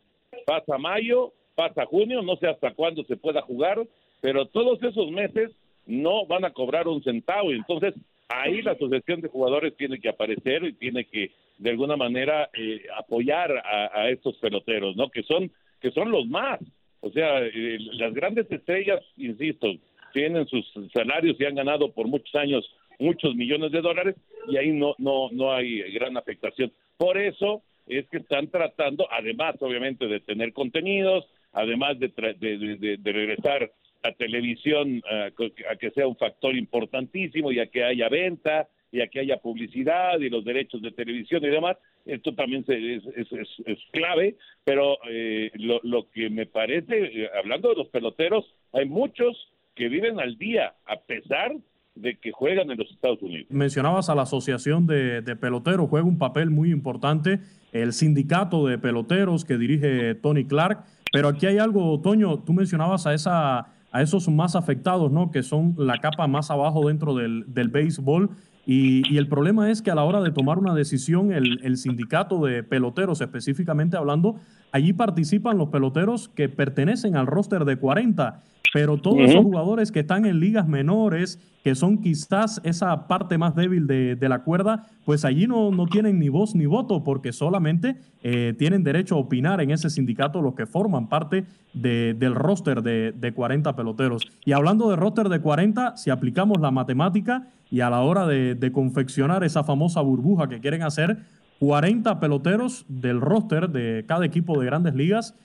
pasa 0.46 0.78
mayo, 0.78 1.32
pasa 1.54 1.86
junio, 1.86 2.22
no 2.22 2.36
sé 2.36 2.48
hasta 2.48 2.72
cuándo 2.74 3.04
se 3.04 3.16
pueda 3.16 3.42
jugar, 3.42 3.86
pero 4.20 4.46
todos 4.46 4.82
esos 4.82 5.10
meses 5.10 5.50
no 5.86 6.26
van 6.26 6.44
a 6.44 6.52
cobrar 6.52 6.88
un 6.88 7.02
centavo 7.02 7.52
y 7.52 7.56
entonces 7.56 7.94
ahí 8.28 8.62
la 8.62 8.72
asociación 8.72 9.20
de 9.20 9.28
jugadores 9.28 9.76
tiene 9.76 10.00
que 10.00 10.08
aparecer 10.08 10.64
y 10.64 10.72
tiene 10.74 11.04
que 11.04 11.32
de 11.58 11.70
alguna 11.70 11.96
manera 11.96 12.48
eh, 12.54 12.82
apoyar 12.96 13.52
a, 13.58 13.90
a, 13.92 14.10
estos 14.10 14.36
peloteros, 14.38 14.96
¿no? 14.96 15.10
Que 15.10 15.22
son 15.22 15.50
que 15.80 15.90
son 15.90 16.10
los 16.10 16.26
más, 16.26 16.60
o 17.02 17.10
sea, 17.10 17.40
eh, 17.44 17.78
las 17.92 18.14
grandes 18.14 18.50
estrellas, 18.50 19.00
insisto, 19.16 19.68
tienen 20.12 20.46
sus 20.46 20.64
salarios 20.94 21.36
y 21.38 21.44
han 21.44 21.56
ganado 21.56 21.92
por 21.92 22.06
muchos 22.06 22.34
años 22.34 22.64
muchos 22.98 23.34
millones 23.34 23.72
de 23.72 23.80
dólares 23.80 24.14
y 24.48 24.56
ahí 24.56 24.70
no 24.70 24.94
no 24.98 25.28
no 25.32 25.52
hay 25.52 25.80
gran 25.92 26.16
afectación. 26.16 26.72
Por 26.96 27.18
eso 27.18 27.62
es 27.88 28.06
que 28.08 28.18
están 28.18 28.48
tratando, 28.48 29.08
además 29.10 29.56
obviamente 29.60 30.06
de 30.06 30.20
tener 30.20 30.52
contenidos, 30.52 31.26
además 31.52 31.98
de, 31.98 32.08
de, 32.38 32.76
de, 32.76 32.96
de 32.98 33.12
regresar 33.12 33.70
a 34.04 34.12
televisión 34.12 35.02
uh, 35.10 35.44
a 35.70 35.76
que 35.76 35.90
sea 35.90 36.06
un 36.06 36.16
factor 36.16 36.56
importantísimo 36.56 37.50
y 37.50 37.58
a 37.58 37.66
que 37.66 37.84
haya 37.84 38.08
venta 38.08 38.68
y 38.92 39.00
a 39.00 39.08
que 39.08 39.20
haya 39.20 39.38
publicidad 39.38 40.20
y 40.20 40.28
los 40.28 40.44
derechos 40.44 40.82
de 40.82 40.92
televisión 40.92 41.42
y 41.42 41.48
demás, 41.48 41.78
esto 42.04 42.34
también 42.34 42.64
es, 42.68 43.02
es, 43.16 43.28
es, 43.64 43.78
clave, 43.90 44.36
pero 44.64 44.98
eh, 45.08 45.50
lo, 45.54 45.80
lo, 45.82 46.10
que 46.10 46.28
me 46.28 46.46
parece, 46.46 47.04
eh, 47.04 47.28
hablando 47.38 47.70
de 47.70 47.76
los 47.76 47.88
peloteros, 47.88 48.44
hay 48.72 48.86
muchos 48.86 49.50
que 49.74 49.88
viven 49.88 50.20
al 50.20 50.36
día, 50.36 50.74
a 50.84 51.00
pesar 51.00 51.52
de 51.94 52.18
que 52.18 52.32
juegan 52.32 52.70
en 52.70 52.78
los 52.78 52.90
Estados 52.90 53.22
Unidos. 53.22 53.46
Mencionabas 53.50 54.10
a 54.10 54.14
la 54.14 54.22
Asociación 54.22 54.86
de, 54.86 55.22
de, 55.22 55.36
Peloteros, 55.36 55.88
juega 55.88 56.06
un 56.06 56.18
papel 56.18 56.50
muy 56.50 56.70
importante, 56.70 57.40
el 57.72 57.94
sindicato 57.94 58.66
de 58.66 58.78
peloteros 58.78 59.44
que 59.46 59.56
dirige 59.56 60.14
Tony 60.16 60.44
Clark, 60.44 60.84
pero 61.12 61.28
aquí 61.28 61.46
hay 61.46 61.58
algo, 61.58 62.00
Toño, 62.02 62.42
tú 62.44 62.52
mencionabas 62.52 63.06
a 63.06 63.14
esa 63.14 63.72
a 63.92 64.00
esos 64.00 64.26
más 64.28 64.56
afectados, 64.56 65.12
¿no? 65.12 65.30
Que 65.30 65.42
son 65.42 65.74
la 65.76 65.98
capa 65.98 66.26
más 66.26 66.50
abajo 66.50 66.88
dentro 66.88 67.14
del, 67.14 67.44
del 67.46 67.68
béisbol. 67.68 68.30
Y, 68.64 69.02
y, 69.12 69.18
el 69.18 69.26
problema 69.26 69.70
es 69.70 69.82
que 69.82 69.90
a 69.90 69.94
la 69.94 70.04
hora 70.04 70.20
de 70.20 70.30
tomar 70.30 70.58
una 70.58 70.74
decisión, 70.74 71.32
el, 71.32 71.60
el, 71.64 71.76
sindicato 71.76 72.44
de 72.44 72.62
peloteros, 72.62 73.20
específicamente 73.20 73.96
hablando, 73.96 74.36
allí 74.72 74.92
participan 74.92 75.58
los 75.58 75.68
peloteros 75.68 76.28
que 76.28 76.48
pertenecen 76.48 77.16
al 77.16 77.26
roster 77.26 77.64
de 77.64 77.76
40, 77.76 78.42
pero 78.72 78.96
todos 78.96 79.16
uh 79.16 79.20
-huh. 79.20 79.28
esos 79.28 79.42
jugadores 79.42 79.92
que 79.92 80.00
están 80.00 80.24
en 80.24 80.40
ligas 80.40 80.66
menores, 80.66 81.38
que 81.62 81.74
son 81.74 81.98
quizás 81.98 82.60
esa 82.64 83.06
parte 83.06 83.38
más 83.38 83.54
débil 83.54 83.86
de, 83.86 84.16
de 84.16 84.28
la 84.28 84.40
cuerda, 84.40 84.86
pues 85.04 85.24
allí 85.24 85.46
no, 85.46 85.70
no, 85.70 85.86
tienen 85.86 86.18
ni 86.18 86.28
voz 86.28 86.54
ni 86.54 86.66
voto, 86.66 87.04
porque 87.04 87.32
solamente 87.32 87.96
eh, 88.22 88.54
tienen 88.58 88.82
derecho 88.82 89.14
a 89.14 89.18
opinar 89.18 89.60
en 89.60 89.70
ese 89.70 89.90
sindicato 89.90 90.40
los 90.40 90.54
que 90.54 90.66
forman 90.66 91.08
parte 91.08 91.44
de, 91.74 92.14
del 92.14 92.34
roster 92.34 92.82
de, 92.82 93.12
de 93.12 93.32
40 93.32 93.76
peloteros. 93.76 94.26
Y 94.44 94.52
hablando 94.52 94.90
de 94.90 94.96
roster 94.96 95.28
de 95.28 95.40
40, 95.40 95.96
si 95.96 96.10
aplicamos 96.10 96.60
la 96.60 96.70
matemática 96.70 97.46
y 97.70 97.80
a 97.80 97.90
la 97.90 98.00
hora 98.00 98.26
de, 98.26 98.54
de 98.54 98.72
confeccionar 98.72 99.44
esa 99.44 99.62
famosa 99.64 100.00
burbuja 100.00 100.48
que 100.48 100.60
quieren 100.60 100.82
hacer, 100.82 101.18
40 101.62 102.18
peloteros 102.18 102.84
del 102.88 103.20
roster 103.20 103.70
de 103.70 104.04
cada 104.08 104.26
equipo 104.26 104.58
de 104.58 104.66
grandes 104.66 104.96
ligas. 104.96 105.36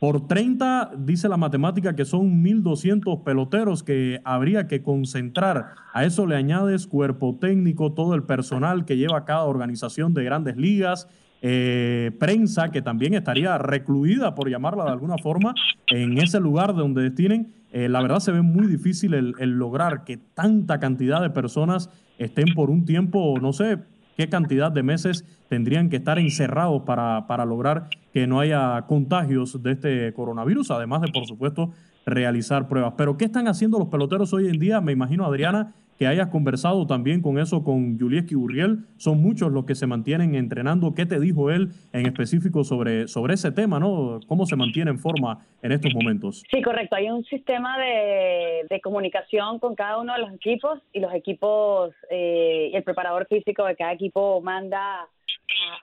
Por 0.00 0.26
30, 0.26 0.92
dice 0.96 1.28
la 1.28 1.36
matemática 1.36 1.94
que 1.94 2.06
son 2.06 2.42
1.200 2.42 3.22
peloteros 3.24 3.82
que 3.82 4.22
habría 4.24 4.68
que 4.68 4.82
concentrar. 4.82 5.74
A 5.92 6.06
eso 6.06 6.26
le 6.26 6.34
añades 6.34 6.86
cuerpo 6.86 7.36
técnico, 7.38 7.92
todo 7.92 8.14
el 8.14 8.22
personal 8.22 8.86
que 8.86 8.96
lleva 8.96 9.26
cada 9.26 9.44
organización 9.44 10.14
de 10.14 10.24
grandes 10.24 10.56
ligas, 10.56 11.08
eh, 11.42 12.10
prensa 12.18 12.70
que 12.70 12.80
también 12.80 13.12
estaría 13.12 13.58
recluida, 13.58 14.34
por 14.34 14.48
llamarla 14.48 14.84
de 14.84 14.92
alguna 14.92 15.18
forma, 15.18 15.54
en 15.88 16.16
ese 16.16 16.40
lugar 16.40 16.74
donde 16.74 17.02
destinen. 17.02 17.52
Eh, 17.70 17.90
la 17.90 18.00
verdad 18.00 18.20
se 18.20 18.32
ve 18.32 18.40
muy 18.40 18.66
difícil 18.66 19.12
el, 19.12 19.34
el 19.40 19.50
lograr 19.50 20.04
que 20.04 20.16
tanta 20.16 20.80
cantidad 20.80 21.20
de 21.20 21.28
personas 21.28 21.90
estén 22.16 22.54
por 22.54 22.70
un 22.70 22.86
tiempo, 22.86 23.34
no 23.42 23.52
sé, 23.52 23.76
qué 24.16 24.28
cantidad 24.28 24.72
de 24.72 24.82
meses 24.82 25.24
tendrían 25.48 25.88
que 25.88 25.96
estar 25.96 26.18
encerrados 26.18 26.82
para, 26.82 27.26
para 27.26 27.44
lograr 27.44 27.88
que 28.12 28.26
no 28.26 28.40
haya 28.40 28.82
contagios 28.86 29.62
de 29.62 29.72
este 29.72 30.12
coronavirus, 30.14 30.70
además 30.70 31.02
de, 31.02 31.08
por 31.12 31.26
supuesto, 31.26 31.72
realizar 32.04 32.68
pruebas. 32.68 32.94
Pero, 32.96 33.16
¿qué 33.16 33.26
están 33.26 33.48
haciendo 33.48 33.78
los 33.78 33.88
peloteros 33.88 34.32
hoy 34.32 34.48
en 34.48 34.58
día? 34.58 34.80
Me 34.80 34.92
imagino, 34.92 35.26
Adriana, 35.26 35.74
que 35.98 36.06
hayas 36.06 36.28
conversado 36.28 36.86
también 36.86 37.22
con 37.22 37.38
eso 37.38 37.64
con 37.64 37.98
Julieski 37.98 38.34
Urriel. 38.34 38.84
Son 38.96 39.20
muchos 39.20 39.50
los 39.52 39.64
que 39.64 39.74
se 39.74 39.86
mantienen 39.86 40.34
entrenando. 40.34 40.94
¿Qué 40.94 41.06
te 41.06 41.18
dijo 41.18 41.50
él 41.50 41.70
en 41.92 42.06
específico 42.06 42.64
sobre, 42.64 43.08
sobre 43.08 43.34
ese 43.34 43.52
tema, 43.52 43.80
no? 43.80 44.20
¿Cómo 44.26 44.46
se 44.46 44.56
mantiene 44.56 44.90
en 44.90 44.98
forma 44.98 45.44
en 45.62 45.72
estos 45.72 45.94
momentos? 45.94 46.42
Sí, 46.50 46.62
correcto. 46.62 46.96
Hay 46.96 47.08
un 47.08 47.24
sistema 47.24 47.78
de, 47.78 48.66
de 48.68 48.80
comunicación 48.80 49.58
con 49.58 49.74
cada 49.74 49.98
uno 49.98 50.12
de 50.12 50.20
los 50.20 50.32
equipos 50.34 50.80
y 50.92 51.00
los 51.00 51.14
equipos, 51.14 51.94
eh, 52.10 52.70
el 52.74 52.82
preparador 52.82 53.26
físico 53.26 53.64
de 53.64 53.76
cada 53.76 53.92
equipo 53.92 54.40
manda 54.40 55.00
a, 55.00 55.08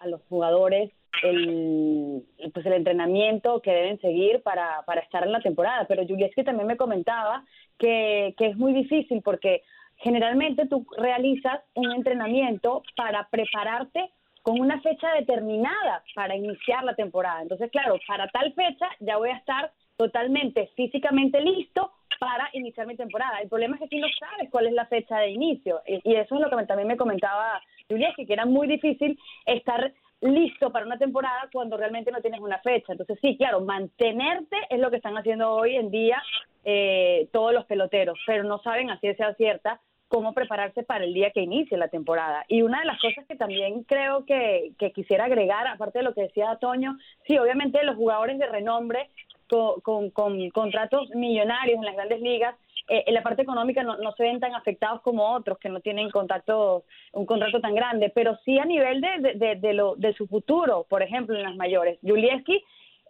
a 0.01 0.07
los 0.07 0.21
jugadores 0.29 0.91
el, 1.21 2.23
pues 2.53 2.65
el 2.65 2.73
entrenamiento 2.73 3.61
que 3.61 3.71
deben 3.71 3.99
seguir 3.99 4.41
para, 4.41 4.83
para 4.85 5.01
estar 5.01 5.23
en 5.23 5.31
la 5.31 5.41
temporada. 5.41 5.85
Pero 5.87 6.05
Julieski 6.07 6.43
también 6.43 6.67
me 6.67 6.77
comentaba 6.77 7.45
que, 7.77 8.33
que 8.37 8.47
es 8.47 8.57
muy 8.57 8.73
difícil 8.73 9.21
porque 9.23 9.61
generalmente 9.97 10.67
tú 10.67 10.85
realizas 10.97 11.61
un 11.75 11.91
entrenamiento 11.91 12.83
para 12.95 13.27
prepararte 13.29 14.11
con 14.41 14.59
una 14.59 14.81
fecha 14.81 15.13
determinada 15.13 16.03
para 16.13 16.35
iniciar 16.35 16.83
la 16.83 16.95
temporada. 16.95 17.41
Entonces, 17.41 17.71
claro, 17.71 17.97
para 18.07 18.27
tal 18.27 18.53
fecha 18.53 18.87
ya 18.99 19.17
voy 19.17 19.29
a 19.29 19.37
estar 19.37 19.71
totalmente 19.95 20.69
físicamente 20.75 21.39
listo 21.39 21.91
para 22.19 22.49
iniciar 22.53 22.87
mi 22.87 22.95
temporada. 22.95 23.39
El 23.39 23.49
problema 23.49 23.75
es 23.75 23.79
que 23.79 23.85
aquí 23.85 23.99
no 23.99 24.07
sabes 24.19 24.49
cuál 24.49 24.67
es 24.67 24.73
la 24.73 24.85
fecha 24.85 25.17
de 25.17 25.29
inicio. 25.29 25.81
Y 25.85 26.15
eso 26.15 26.35
es 26.35 26.41
lo 26.41 26.49
que 26.49 26.65
también 26.65 26.87
me 26.87 26.97
comentaba 26.97 27.61
Julia, 27.89 28.13
que 28.15 28.25
era 28.27 28.45
muy 28.45 28.67
difícil 28.67 29.17
estar 29.45 29.93
listo 30.23 30.71
para 30.71 30.85
una 30.85 30.97
temporada 30.97 31.49
cuando 31.51 31.77
realmente 31.77 32.11
no 32.11 32.21
tienes 32.21 32.39
una 32.39 32.59
fecha. 32.59 32.93
Entonces, 32.93 33.17
sí, 33.21 33.37
claro, 33.37 33.61
mantenerte 33.61 34.57
es 34.69 34.79
lo 34.79 34.89
que 34.89 34.97
están 34.97 35.17
haciendo 35.17 35.51
hoy 35.51 35.75
en 35.75 35.91
día 35.91 36.21
eh, 36.63 37.27
todos 37.31 37.53
los 37.53 37.65
peloteros, 37.65 38.17
pero 38.25 38.43
no 38.43 38.59
saben 38.59 38.89
a 38.89 38.99
ciencia 38.99 39.33
cierta 39.35 39.81
cómo 40.07 40.33
prepararse 40.33 40.83
para 40.83 41.05
el 41.05 41.13
día 41.13 41.31
que 41.31 41.41
inicie 41.41 41.77
la 41.77 41.87
temporada. 41.87 42.45
Y 42.47 42.61
una 42.61 42.79
de 42.79 42.85
las 42.85 43.01
cosas 43.01 43.25
que 43.27 43.35
también 43.35 43.83
creo 43.83 44.25
que, 44.25 44.73
que 44.77 44.91
quisiera 44.91 45.25
agregar, 45.25 45.65
aparte 45.67 45.99
de 45.99 46.05
lo 46.05 46.13
que 46.13 46.21
decía 46.21 46.57
Toño, 46.61 46.97
sí, 47.27 47.37
obviamente 47.37 47.83
los 47.83 47.95
jugadores 47.95 48.37
de 48.37 48.45
renombre 48.45 49.09
con, 49.49 49.81
con, 49.81 50.11
con 50.11 50.49
contratos 50.51 51.09
millonarios 51.15 51.77
en 51.77 51.85
las 51.85 51.95
grandes 51.95 52.21
ligas, 52.21 52.55
eh, 52.87 53.03
en 53.07 53.13
la 53.13 53.23
parte 53.23 53.41
económica 53.41 53.83
no, 53.83 53.97
no, 53.97 54.11
se 54.13 54.23
ven 54.23 54.39
tan 54.39 54.53
afectados 54.55 55.01
como 55.01 55.33
otros 55.33 55.57
que 55.57 55.69
no 55.69 55.79
tienen 55.79 56.09
contacto, 56.09 56.83
un 57.13 57.25
contrato 57.25 57.61
tan 57.61 57.75
grande, 57.75 58.11
pero 58.13 58.37
sí 58.43 58.59
a 58.59 58.65
nivel 58.65 59.01
de, 59.01 59.33
de, 59.35 59.55
de, 59.55 59.73
lo, 59.73 59.95
de 59.95 60.13
su 60.13 60.27
futuro, 60.27 60.85
por 60.89 61.01
ejemplo, 61.01 61.35
en 61.35 61.43
las 61.43 61.55
mayores. 61.55 61.99
Julieski 62.01 62.63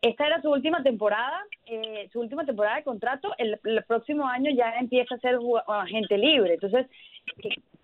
esta 0.04 0.28
era 0.28 0.42
su 0.42 0.52
última 0.52 0.84
temporada, 0.84 1.46
eh, 1.66 2.10
su 2.12 2.20
última 2.20 2.44
temporada 2.46 2.76
de 2.76 2.84
contrato. 2.84 3.34
El, 3.38 3.58
el, 3.64 3.84
próximo 3.86 4.28
año 4.28 4.52
ya 4.54 4.72
empieza 4.78 5.16
a 5.16 5.20
ser 5.20 5.38
agente 5.66 6.18
libre. 6.18 6.56
Entonces, 6.56 6.88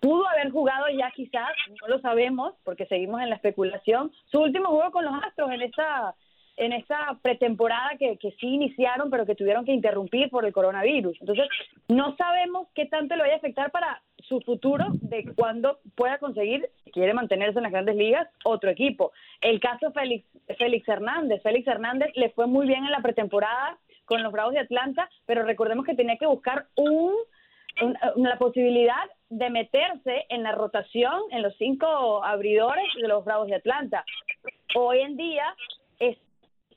pudo 0.00 0.28
haber 0.28 0.50
jugado 0.50 0.86
ya 0.90 1.10
quizás, 1.12 1.48
no 1.80 1.88
lo 1.88 1.98
sabemos 2.00 2.54
porque 2.62 2.84
seguimos 2.86 3.22
en 3.22 3.30
la 3.30 3.36
especulación, 3.36 4.12
su 4.26 4.40
último 4.40 4.68
juego 4.68 4.90
con 4.90 5.06
los 5.06 5.14
Astros 5.14 5.50
en 5.50 5.62
esta 5.62 6.14
en 6.60 6.74
esta 6.74 7.18
pretemporada 7.22 7.96
que, 7.98 8.18
que 8.18 8.32
sí 8.32 8.46
iniciaron, 8.46 9.08
pero 9.10 9.24
que 9.24 9.34
tuvieron 9.34 9.64
que 9.64 9.72
interrumpir 9.72 10.28
por 10.28 10.44
el 10.44 10.52
coronavirus. 10.52 11.16
Entonces, 11.20 11.48
no 11.88 12.14
sabemos 12.16 12.68
qué 12.74 12.84
tanto 12.84 13.16
le 13.16 13.22
vaya 13.22 13.34
a 13.34 13.38
afectar 13.38 13.70
para 13.70 14.02
su 14.18 14.42
futuro 14.42 14.84
de 15.00 15.24
cuándo 15.34 15.78
pueda 15.96 16.18
conseguir, 16.18 16.68
si 16.84 16.90
quiere 16.90 17.14
mantenerse 17.14 17.58
en 17.58 17.62
las 17.62 17.72
grandes 17.72 17.96
ligas, 17.96 18.28
otro 18.44 18.68
equipo. 18.68 19.10
El 19.40 19.58
caso 19.58 19.90
Félix, 19.92 20.26
Félix 20.58 20.86
Hernández. 20.86 21.42
Félix 21.42 21.66
Hernández 21.66 22.10
le 22.14 22.28
fue 22.30 22.46
muy 22.46 22.66
bien 22.66 22.84
en 22.84 22.90
la 22.90 23.00
pretemporada 23.00 23.78
con 24.04 24.22
los 24.22 24.30
Bravos 24.30 24.52
de 24.52 24.60
Atlanta, 24.60 25.08
pero 25.24 25.44
recordemos 25.44 25.86
que 25.86 25.94
tenía 25.94 26.18
que 26.18 26.26
buscar 26.26 26.66
un 26.76 27.14
la 28.16 28.36
posibilidad 28.36 29.08
de 29.30 29.48
meterse 29.48 30.26
en 30.28 30.42
la 30.42 30.52
rotación 30.52 31.22
en 31.30 31.40
los 31.42 31.56
cinco 31.56 32.22
abridores 32.22 32.84
de 33.00 33.08
los 33.08 33.24
Bravos 33.24 33.46
de 33.46 33.54
Atlanta. 33.54 34.04
Hoy 34.74 35.00
en 35.00 35.16
día, 35.16 35.54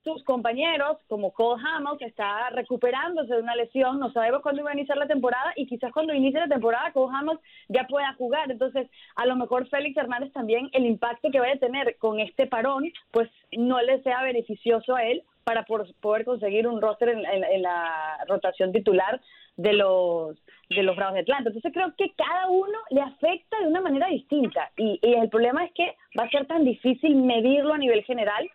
sus 0.04 0.24
compañeros, 0.24 0.98
como 1.08 1.32
Cole 1.32 1.62
Hamels, 1.66 2.02
está 2.02 2.50
recuperándose 2.50 3.34
de 3.34 3.42
una 3.42 3.56
lesión, 3.56 4.00
no 4.00 4.12
sabemos 4.12 4.42
cuándo 4.42 4.64
va 4.64 4.72
a 4.72 4.74
iniciar 4.74 4.98
la 4.98 5.08
temporada 5.08 5.54
y 5.56 5.66
quizás 5.66 5.92
cuando 5.92 6.14
inicie 6.14 6.40
la 6.40 6.48
temporada 6.48 6.92
Cole 6.92 7.16
Hamels 7.16 7.40
ya 7.70 7.88
pueda 7.88 8.14
jugar. 8.14 8.52
Entonces, 8.52 8.90
a 9.16 9.26
lo 9.26 9.36
mejor 9.36 9.68
Félix 9.70 9.98
Hernández 9.98 10.32
también, 10.34 10.70
el 10.74 10.86
impacto 10.86 11.32
que 11.32 11.40
vaya 11.40 11.54
a 11.54 11.60
tener 11.60 11.98
con 11.98 12.20
este 12.20 12.48
parón, 12.48 12.92
pues 13.12 13.30
no 13.52 13.82
le 13.82 14.02
sea 14.04 14.24
beneficioso 14.24 14.96
a 14.96 15.04
él 15.04 15.24
para 15.44 15.66
poder 15.66 16.26
conseguir 16.26 16.68
un 16.68 16.82
roster 16.82 17.10
en 17.10 17.62
la 17.62 18.18
rotación 18.28 18.72
titular 18.72 19.20
de 19.58 19.74
los 19.74 20.38
de 20.70 20.84
los 20.84 20.96
Bravos 20.96 21.16
de 21.16 21.22
Atlanta. 21.22 21.50
Entonces 21.50 21.72
creo 21.74 21.94
que 21.98 22.12
cada 22.16 22.48
uno 22.50 22.78
le 22.90 23.02
afecta 23.02 23.60
de 23.60 23.68
una 23.68 23.82
manera 23.82 24.08
distinta 24.08 24.72
y, 24.78 25.00
el 25.04 25.30
problema 25.30 25.66
es 25.66 25.72
que 25.74 25.96
va 26.18 26.24
a 26.24 26.30
ser 26.30 26.48
tan 26.48 26.64
difícil 26.64 27.16
medirlo 27.16 27.74
a 27.74 27.78
nivel 27.78 28.04
general 28.04 28.50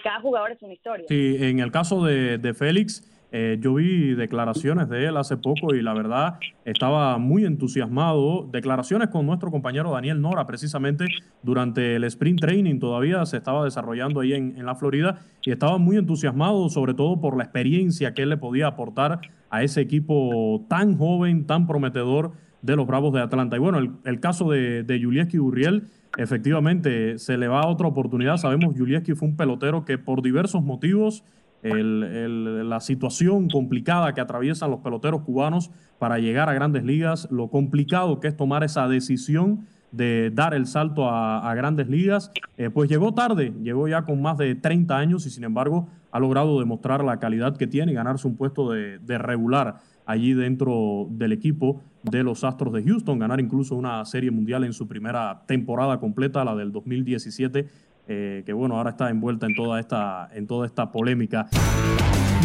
cada 0.00 0.20
jugador 0.20 0.52
es 0.52 0.62
una 0.62 0.72
historia. 0.72 1.06
Sí, 1.08 1.36
en 1.40 1.58
el 1.58 1.70
caso 1.70 2.04
de, 2.04 2.38
de 2.38 2.54
Félix, 2.54 3.10
eh, 3.36 3.58
yo 3.60 3.74
vi 3.74 4.14
declaraciones 4.14 4.88
de 4.88 5.06
él 5.06 5.16
hace 5.16 5.36
poco 5.36 5.74
y 5.74 5.82
la 5.82 5.92
verdad 5.92 6.38
estaba 6.64 7.18
muy 7.18 7.44
entusiasmado. 7.44 8.48
Declaraciones 8.52 9.08
con 9.08 9.26
nuestro 9.26 9.50
compañero 9.50 9.90
Daniel 9.90 10.20
Nora, 10.20 10.46
precisamente 10.46 11.06
durante 11.42 11.96
el 11.96 12.04
sprint 12.04 12.40
training, 12.40 12.78
todavía 12.78 13.26
se 13.26 13.38
estaba 13.38 13.64
desarrollando 13.64 14.20
ahí 14.20 14.34
en, 14.34 14.56
en 14.56 14.64
la 14.64 14.76
Florida 14.76 15.18
y 15.42 15.50
estaba 15.50 15.78
muy 15.78 15.96
entusiasmado, 15.96 16.68
sobre 16.68 16.94
todo 16.94 17.20
por 17.20 17.36
la 17.36 17.42
experiencia 17.42 18.14
que 18.14 18.22
él 18.22 18.28
le 18.28 18.36
podía 18.36 18.68
aportar 18.68 19.20
a 19.50 19.64
ese 19.64 19.80
equipo 19.80 20.64
tan 20.68 20.96
joven, 20.96 21.44
tan 21.44 21.66
prometedor 21.66 22.34
de 22.64 22.76
los 22.76 22.86
Bravos 22.86 23.12
de 23.12 23.20
Atlanta. 23.20 23.56
Y 23.56 23.58
bueno, 23.58 23.78
el, 24.04 24.20
caso 24.20 24.50
de, 24.50 24.82
de 24.84 25.02
Julieski 25.02 25.38
Urriel, 25.38 25.84
efectivamente 26.16 27.18
se 27.18 27.36
le 27.36 27.46
va 27.46 27.60
a 27.60 27.66
otra 27.66 27.86
oportunidad. 27.86 28.38
Sabemos, 28.38 28.74
Julieski 28.76 29.14
fue 29.14 29.28
un 29.28 29.36
pelotero 29.36 29.84
que 29.84 29.98
por 29.98 30.22
diversos 30.22 30.62
motivos 30.62 31.24
la 31.62 32.80
situación 32.80 33.48
complicada 33.48 34.12
que 34.12 34.20
atraviesan 34.20 34.70
los 34.70 34.80
peloteros 34.80 35.22
cubanos 35.22 35.70
para 35.98 36.18
llegar 36.18 36.50
a 36.50 36.52
grandes 36.52 36.84
ligas, 36.84 37.26
lo 37.30 37.48
complicado 37.48 38.20
que 38.20 38.28
es 38.28 38.36
tomar 38.36 38.64
esa 38.64 38.86
decisión 38.86 39.66
de 39.90 40.30
dar 40.30 40.52
el 40.52 40.66
salto 40.66 41.08
a, 41.08 41.54
grandes 41.54 41.88
ligas, 41.88 42.32
eh, 42.58 42.68
pues 42.68 42.90
llegó 42.90 43.14
tarde, 43.14 43.54
llegó 43.62 43.88
ya 43.88 44.02
con 44.02 44.20
más 44.20 44.36
de 44.36 44.54
30 44.54 44.94
años 44.94 45.24
y 45.24 45.30
sin 45.30 45.44
embargo 45.44 45.88
ha 46.10 46.18
logrado 46.18 46.58
demostrar 46.58 47.02
la 47.02 47.18
calidad 47.18 47.56
que 47.56 47.66
tiene 47.66 47.92
y 47.92 47.94
ganarse 47.94 48.28
un 48.28 48.36
puesto 48.36 48.70
de, 48.70 48.98
de 48.98 49.16
regular 49.16 49.78
allí 50.04 50.34
dentro 50.34 51.06
del 51.10 51.32
equipo 51.32 51.80
de 52.04 52.22
los 52.22 52.44
Astros 52.44 52.72
de 52.72 52.84
Houston, 52.84 53.18
ganar 53.18 53.40
incluso 53.40 53.74
una 53.74 54.04
serie 54.04 54.30
mundial 54.30 54.64
en 54.64 54.72
su 54.72 54.86
primera 54.86 55.42
temporada 55.46 55.98
completa, 55.98 56.44
la 56.44 56.54
del 56.54 56.70
2017 56.70 57.68
eh, 58.06 58.42
que 58.44 58.52
bueno, 58.52 58.76
ahora 58.76 58.90
está 58.90 59.08
envuelta 59.08 59.46
en 59.46 59.54
toda, 59.54 59.80
esta, 59.80 60.28
en 60.34 60.46
toda 60.46 60.66
esta 60.66 60.92
polémica. 60.92 61.48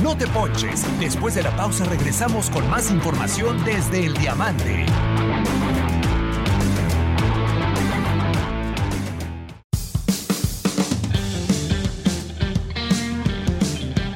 No 0.01 0.15
te 0.15 0.25
ponches, 0.27 0.87
después 1.01 1.35
de 1.35 1.43
la 1.43 1.53
pausa 1.53 1.83
regresamos 1.83 2.49
con 2.49 2.69
más 2.69 2.89
información 2.89 3.57
desde 3.65 4.05
el 4.05 4.13
Diamante. 4.13 4.85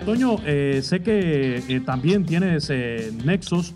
Toño, 0.06 0.38
eh, 0.46 0.80
sé 0.82 1.02
que 1.02 1.58
eh, 1.68 1.82
también 1.82 2.26
tienes 2.26 2.72
nexos 3.26 3.76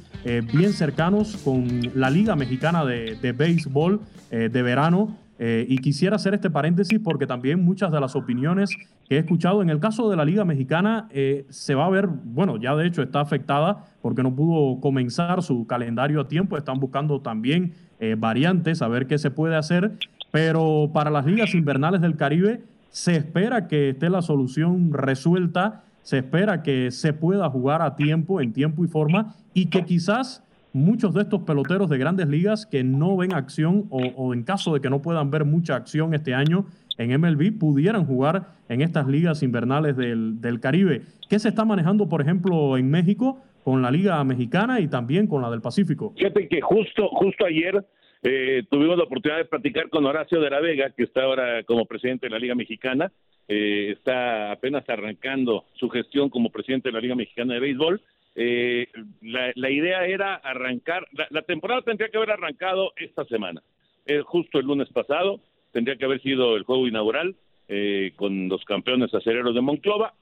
bien 0.54 0.74
cercanos 0.74 1.38
con 1.38 1.68
la 1.96 2.10
Liga 2.10 2.36
Mexicana 2.36 2.84
de, 2.86 3.16
de 3.16 3.32
Béisbol 3.32 4.02
de 4.30 4.62
verano. 4.62 5.16
Eh, 5.40 5.68
y 5.70 5.78
quisiera 5.78 6.16
hacer 6.16 6.34
este 6.34 6.50
paréntesis 6.50 7.00
porque 7.00 7.28
también 7.28 7.64
muchas 7.64 7.92
de 7.92 8.00
las 8.00 8.16
opiniones 8.16 8.72
que 9.08 9.18
he 9.18 9.20
escuchado 9.20 9.62
en 9.62 9.70
el 9.70 9.80
caso 9.80 10.10
de 10.10 10.16
la 10.16 10.26
Liga 10.26 10.46
Mexicana 10.46 11.08
eh, 11.12 11.46
se 11.50 11.76
va 11.76 11.86
a 11.86 11.90
ver, 11.90 12.08
bueno, 12.08 12.58
ya 12.58 12.76
de 12.76 12.88
hecho 12.88 13.04
está 13.04 13.22
afectada 13.22 13.86
porque 14.02 14.24
no 14.24 14.36
pudo 14.36 14.82
comenzar 14.82 15.44
su 15.44 15.68
calendario 15.68 16.22
a 16.22 16.28
tiempo, 16.28 16.58
están 16.58 16.80
buscando 16.80 17.22
también 17.22 17.74
eh, 18.00 18.16
variantes, 18.18 18.82
a 18.82 18.88
ver 18.88 19.06
qué 19.06 19.20
se 19.20 19.30
puede 19.30 19.56
hacer, 19.56 19.92
pero 20.32 20.90
para 20.92 21.12
las 21.12 21.28
ligas 21.28 21.54
invernales 21.54 22.02
del 22.02 22.16
Caribe 22.16 22.64
se 22.90 23.16
espera 23.16 23.68
que 23.68 23.90
esté 23.90 24.10
la 24.10 24.24
solución 24.24 24.92
resuelta, 24.92 25.84
se 26.08 26.20
espera 26.20 26.64
que 26.64 26.90
se 26.90 27.12
pueda 27.12 27.50
jugar 27.50 27.82
a 27.82 27.98
tiempo, 27.98 28.40
en 28.40 28.54
tiempo 28.54 28.86
y 28.86 28.88
forma, 28.88 29.36
y 29.54 29.66
que 29.66 29.84
quizás 29.84 30.42
muchos 30.72 31.14
de 31.14 31.24
estos 31.24 31.42
peloteros 31.42 31.90
de 31.90 31.98
grandes 31.98 32.30
ligas 32.30 32.66
que 32.66 32.82
no 32.82 33.18
ven 33.18 33.34
acción 33.34 33.88
o, 33.90 34.34
en 34.34 34.44
caso 34.44 34.74
de 34.74 34.80
que 34.80 34.90
no 34.90 35.02
puedan 35.02 35.30
ver 35.32 35.44
mucha 35.44 35.76
acción 35.76 36.14
este 36.14 36.34
año 36.34 36.66
en 36.98 37.20
MLB 37.20 37.60
pudieran 37.60 38.06
jugar 38.06 38.54
en 38.70 38.80
estas 38.84 39.06
ligas 39.06 39.44
invernales 39.44 39.98
del, 39.98 40.60
Caribe. 40.62 41.02
¿Qué 41.30 41.40
se 41.40 41.50
está 41.50 41.66
manejando, 41.66 42.08
por 42.08 42.22
ejemplo, 42.22 42.78
en 42.78 42.90
México 42.90 43.42
con 43.66 43.82
la 43.82 43.92
Liga 43.92 44.24
Mexicana 44.24 44.80
y 44.80 44.88
también 44.88 45.28
con 45.28 45.42
la 45.42 45.50
del 45.52 45.60
Pacífico? 45.60 46.14
Fíjate 46.16 46.48
que 46.48 46.62
justo, 46.62 47.10
justo 47.10 47.46
ayer 47.46 47.86
eh, 48.24 48.64
tuvimos 48.70 48.98
la 48.98 49.04
oportunidad 49.04 49.40
de 49.40 49.46
platicar 49.46 49.90
con 49.90 50.06
Horacio 50.06 50.40
de 50.40 50.50
la 50.50 50.60
Vega, 50.60 50.92
que 50.92 51.04
está 51.04 51.24
ahora 51.24 51.64
como 51.64 51.86
presidente 51.86 52.28
de 52.28 52.32
la 52.32 52.40
Liga 52.40 52.56
Mexicana. 52.56 53.12
Eh, 53.48 53.94
está 53.98 54.52
apenas 54.52 54.88
arrancando 54.90 55.66
su 55.76 55.90
gestión 55.90 56.30
como 56.30 56.50
presidente 56.50 56.90
de 56.90 56.94
la 56.94 57.00
Liga 57.00 57.16
Mexicana 57.16 57.54
de 57.54 57.60
Béisbol 57.62 58.02
eh, 58.40 58.88
la, 59.24 59.72
idea 59.72 60.06
era 60.06 60.36
arrancar, 60.36 61.08
la, 61.32 61.42
temporada 61.42 61.82
tendría 61.82 62.10
que 62.10 62.18
haber 62.18 62.30
arrancado 62.30 62.94
esta 62.96 63.26
semana, 63.26 63.64
eh, 64.06 64.22
justo 64.24 64.60
el 64.60 64.68
lunes 64.68 64.88
pasado, 64.90 65.40
tendría 65.72 65.96
que 65.96 66.06
haber 66.06 66.22
sido 66.22 66.56
el 66.56 66.62
juego 66.62 66.88
inaugural 66.88 67.36
eh, 67.68 68.12
con 68.16 68.48
los 68.48 68.64
campeones 68.64 69.12
acereros 69.12 69.56
de 69.56 69.62
Monclova. 69.62 70.14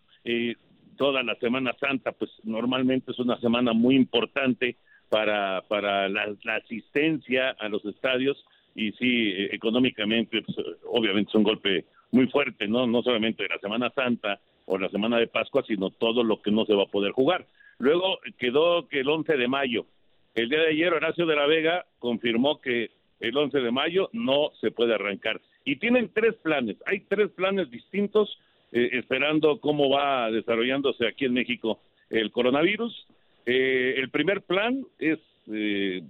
toda 0.96 1.24
la 1.24 1.36
Semana 1.36 1.76
Santa, 1.78 2.14
pues 2.14 2.32
normalmente 2.46 3.12
es 3.12 3.20
una 3.20 3.38
semana 3.42 3.74
muy 3.74 3.98
importante 3.98 4.78
para, 5.10 5.62
para 5.68 6.10
la, 6.10 6.36
asistencia 6.56 7.52
a 7.60 7.70
los 7.70 7.84
estadios 7.86 8.44
y 8.76 8.92
sí, 8.94 9.34
económicamente, 9.52 10.42
pues, 10.42 10.58
obviamente 10.86 11.30
es 11.30 11.36
un 11.36 11.44
golpe 11.44 11.86
muy 12.12 12.28
fuerte, 12.28 12.68
¿no? 12.68 12.88
No 12.88 13.02
solamente 13.02 13.44
de 13.44 13.50
la 13.50 13.60
Semana 13.60 13.90
Santa 13.92 14.40
o 14.66 14.78
la 14.78 14.90
Semana 14.90 15.18
de 15.18 15.28
Pascua, 15.28 15.64
sino 15.68 15.92
todo 15.92 16.24
lo 16.24 16.42
que 16.42 16.52
no 16.52 16.66
se 16.66 16.74
va 16.74 16.84
a 16.84 16.92
poder 16.92 17.12
jugar. 17.12 17.46
Luego 17.78 18.20
quedó 18.38 18.88
que 18.88 19.02
el 19.02 19.10
11 19.10 19.38
de 19.38 19.48
mayo. 19.48 19.86
El 20.34 20.50
día 20.50 20.60
de 20.60 20.70
ayer 20.70 20.94
Horacio 20.94 21.26
de 21.26 21.36
la 21.36 21.46
Vega 21.46 21.86
confirmó 22.00 22.60
que 22.60 22.92
el 23.20 23.38
11 23.38 23.60
de 23.60 23.72
mayo 23.72 24.10
no 24.14 24.52
se 24.60 24.72
puede 24.72 24.94
arrancar. 24.94 25.42
Y 25.64 25.78
tienen 25.78 26.12
tres 26.14 26.36
planes. 26.36 26.78
Hay 26.86 27.02
tres 27.02 27.32
planes 27.32 27.72
distintos 27.72 28.38
eh, 28.72 28.90
esperando 28.94 29.60
cómo 29.60 29.90
va 29.90 30.30
desarrollándose 30.32 31.08
aquí 31.08 31.26
en 31.26 31.34
México 31.34 31.80
el 32.10 32.32
coronavirus. 32.32 33.08
Eh, 33.46 33.96
el 33.98 34.10
primer 34.10 34.42
plan 34.42 34.86
es 35.00 35.20
eh, 35.52 36.02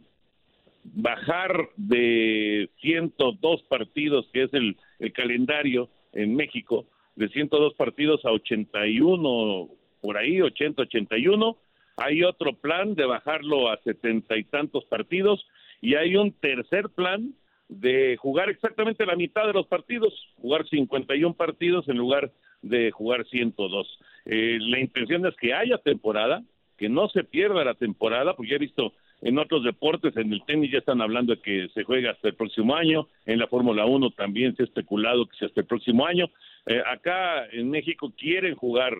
bajar 0.83 1.69
de 1.75 2.69
102 2.81 3.63
partidos, 3.63 4.27
que 4.31 4.43
es 4.43 4.53
el, 4.53 4.77
el 4.99 5.13
calendario 5.13 5.89
en 6.13 6.35
México, 6.35 6.85
de 7.15 7.29
102 7.29 7.73
partidos 7.73 8.23
a 8.25 8.31
81 8.31 9.69
por 10.01 10.17
ahí, 10.17 10.41
80, 10.41 10.83
81. 10.83 11.57
Hay 11.97 12.23
otro 12.23 12.53
plan 12.53 12.93
de 12.95 13.05
bajarlo 13.05 13.69
a 13.69 13.77
setenta 13.83 14.37
y 14.37 14.43
tantos 14.43 14.85
partidos 14.85 15.45
y 15.81 15.95
hay 15.95 16.15
un 16.15 16.31
tercer 16.31 16.89
plan 16.89 17.33
de 17.67 18.15
jugar 18.17 18.49
exactamente 18.49 19.05
la 19.05 19.15
mitad 19.15 19.47
de 19.47 19.53
los 19.53 19.67
partidos, 19.67 20.13
jugar 20.37 20.67
51 20.67 21.33
partidos 21.35 21.87
en 21.89 21.97
lugar 21.97 22.31
de 22.61 22.91
jugar 22.91 23.25
102. 23.25 23.99
Eh, 24.25 24.57
la 24.61 24.79
intención 24.79 25.25
es 25.25 25.35
que 25.35 25.53
haya 25.53 25.77
temporada, 25.79 26.43
que 26.77 26.89
no 26.89 27.09
se 27.09 27.23
pierda 27.23 27.63
la 27.63 27.73
temporada, 27.73 28.35
porque 28.35 28.51
ya 28.51 28.55
he 28.55 28.59
visto 28.59 28.93
en 29.21 29.37
otros 29.39 29.63
deportes, 29.63 30.15
en 30.17 30.31
el 30.33 30.43
tenis 30.45 30.71
ya 30.71 30.79
están 30.79 31.01
hablando 31.01 31.35
de 31.35 31.41
que 31.41 31.69
se 31.73 31.83
juega 31.83 32.11
hasta 32.11 32.27
el 32.27 32.35
próximo 32.35 32.75
año, 32.75 33.07
en 33.25 33.39
la 33.39 33.47
Fórmula 33.47 33.85
1 33.85 34.11
también 34.11 34.55
se 34.55 34.63
ha 34.63 34.65
especulado 34.65 35.25
que 35.25 35.37
sea 35.37 35.47
hasta 35.47 35.61
el 35.61 35.67
próximo 35.67 36.05
año. 36.05 36.29
Eh, 36.65 36.81
acá 36.85 37.45
en 37.51 37.69
México 37.71 38.13
quieren 38.17 38.55
jugar 38.55 38.93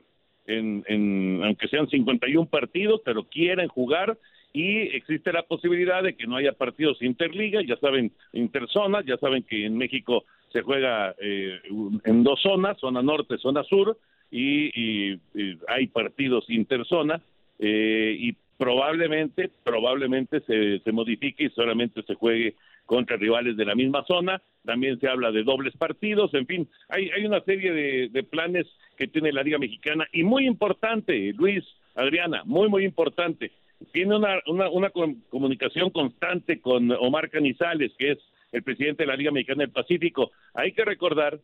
en, 0.47 1.41
aunque 1.43 1.67
sean 1.67 1.89
51 1.89 2.47
partidos, 2.49 3.01
pero 3.03 3.23
quieren 3.23 3.67
jugar 3.67 4.17
y 4.53 4.95
existe 4.95 5.33
la 5.33 5.43
posibilidad 5.43 6.01
de 6.01 6.15
que 6.15 6.27
no 6.27 6.37
haya 6.37 6.53
partidos 6.53 7.01
interliga, 7.01 7.61
ya 7.61 7.75
saben, 7.77 8.11
interzonas, 8.31 9.05
ya 9.05 9.17
saben 9.17 9.43
que 9.43 9.65
en 9.65 9.77
México 9.77 10.23
se 10.53 10.61
juega 10.61 11.13
eh, 11.19 11.59
en 12.05 12.23
dos 12.23 12.41
zonas, 12.41 12.79
zona 12.79 13.01
norte, 13.01 13.37
zona 13.37 13.63
sur, 13.63 13.97
y, 14.31 15.19
hay 15.67 15.87
partidos 15.87 16.49
interzona, 16.49 17.21
eh, 17.59 18.15
y 18.17 18.35
probablemente, 18.57 19.49
probablemente 19.63 20.41
se, 20.41 20.79
se 20.79 20.91
modifique 20.91 21.45
y 21.45 21.49
solamente 21.49 22.03
se 22.03 22.15
juegue 22.15 22.55
contra 22.85 23.17
rivales 23.17 23.57
de 23.57 23.65
la 23.65 23.75
misma 23.75 24.03
zona, 24.05 24.41
también 24.63 24.99
se 24.99 25.07
habla 25.07 25.31
de 25.31 25.43
dobles 25.43 25.75
partidos, 25.75 26.33
en 26.33 26.45
fin, 26.45 26.69
hay, 26.89 27.09
hay 27.09 27.25
una 27.25 27.41
serie 27.41 27.71
de, 27.71 28.09
de 28.09 28.23
planes 28.23 28.67
que 28.97 29.07
tiene 29.07 29.31
la 29.31 29.43
Liga 29.43 29.57
Mexicana 29.57 30.07
y 30.13 30.23
muy 30.23 30.45
importante, 30.45 31.33
Luis, 31.33 31.63
Adriana, 31.95 32.43
muy, 32.45 32.69
muy 32.69 32.85
importante, 32.85 33.51
tiene 33.91 34.15
una, 34.15 34.39
una, 34.47 34.69
una 34.69 34.91
comunicación 35.29 35.89
constante 35.89 36.61
con 36.61 36.91
Omar 36.91 37.29
Canizales, 37.29 37.91
que 37.97 38.11
es 38.11 38.19
el 38.51 38.63
presidente 38.63 39.03
de 39.03 39.07
la 39.07 39.17
Liga 39.17 39.31
Mexicana 39.31 39.63
del 39.63 39.71
Pacífico. 39.71 40.31
Hay 40.53 40.71
que 40.71 40.85
recordar 40.85 41.39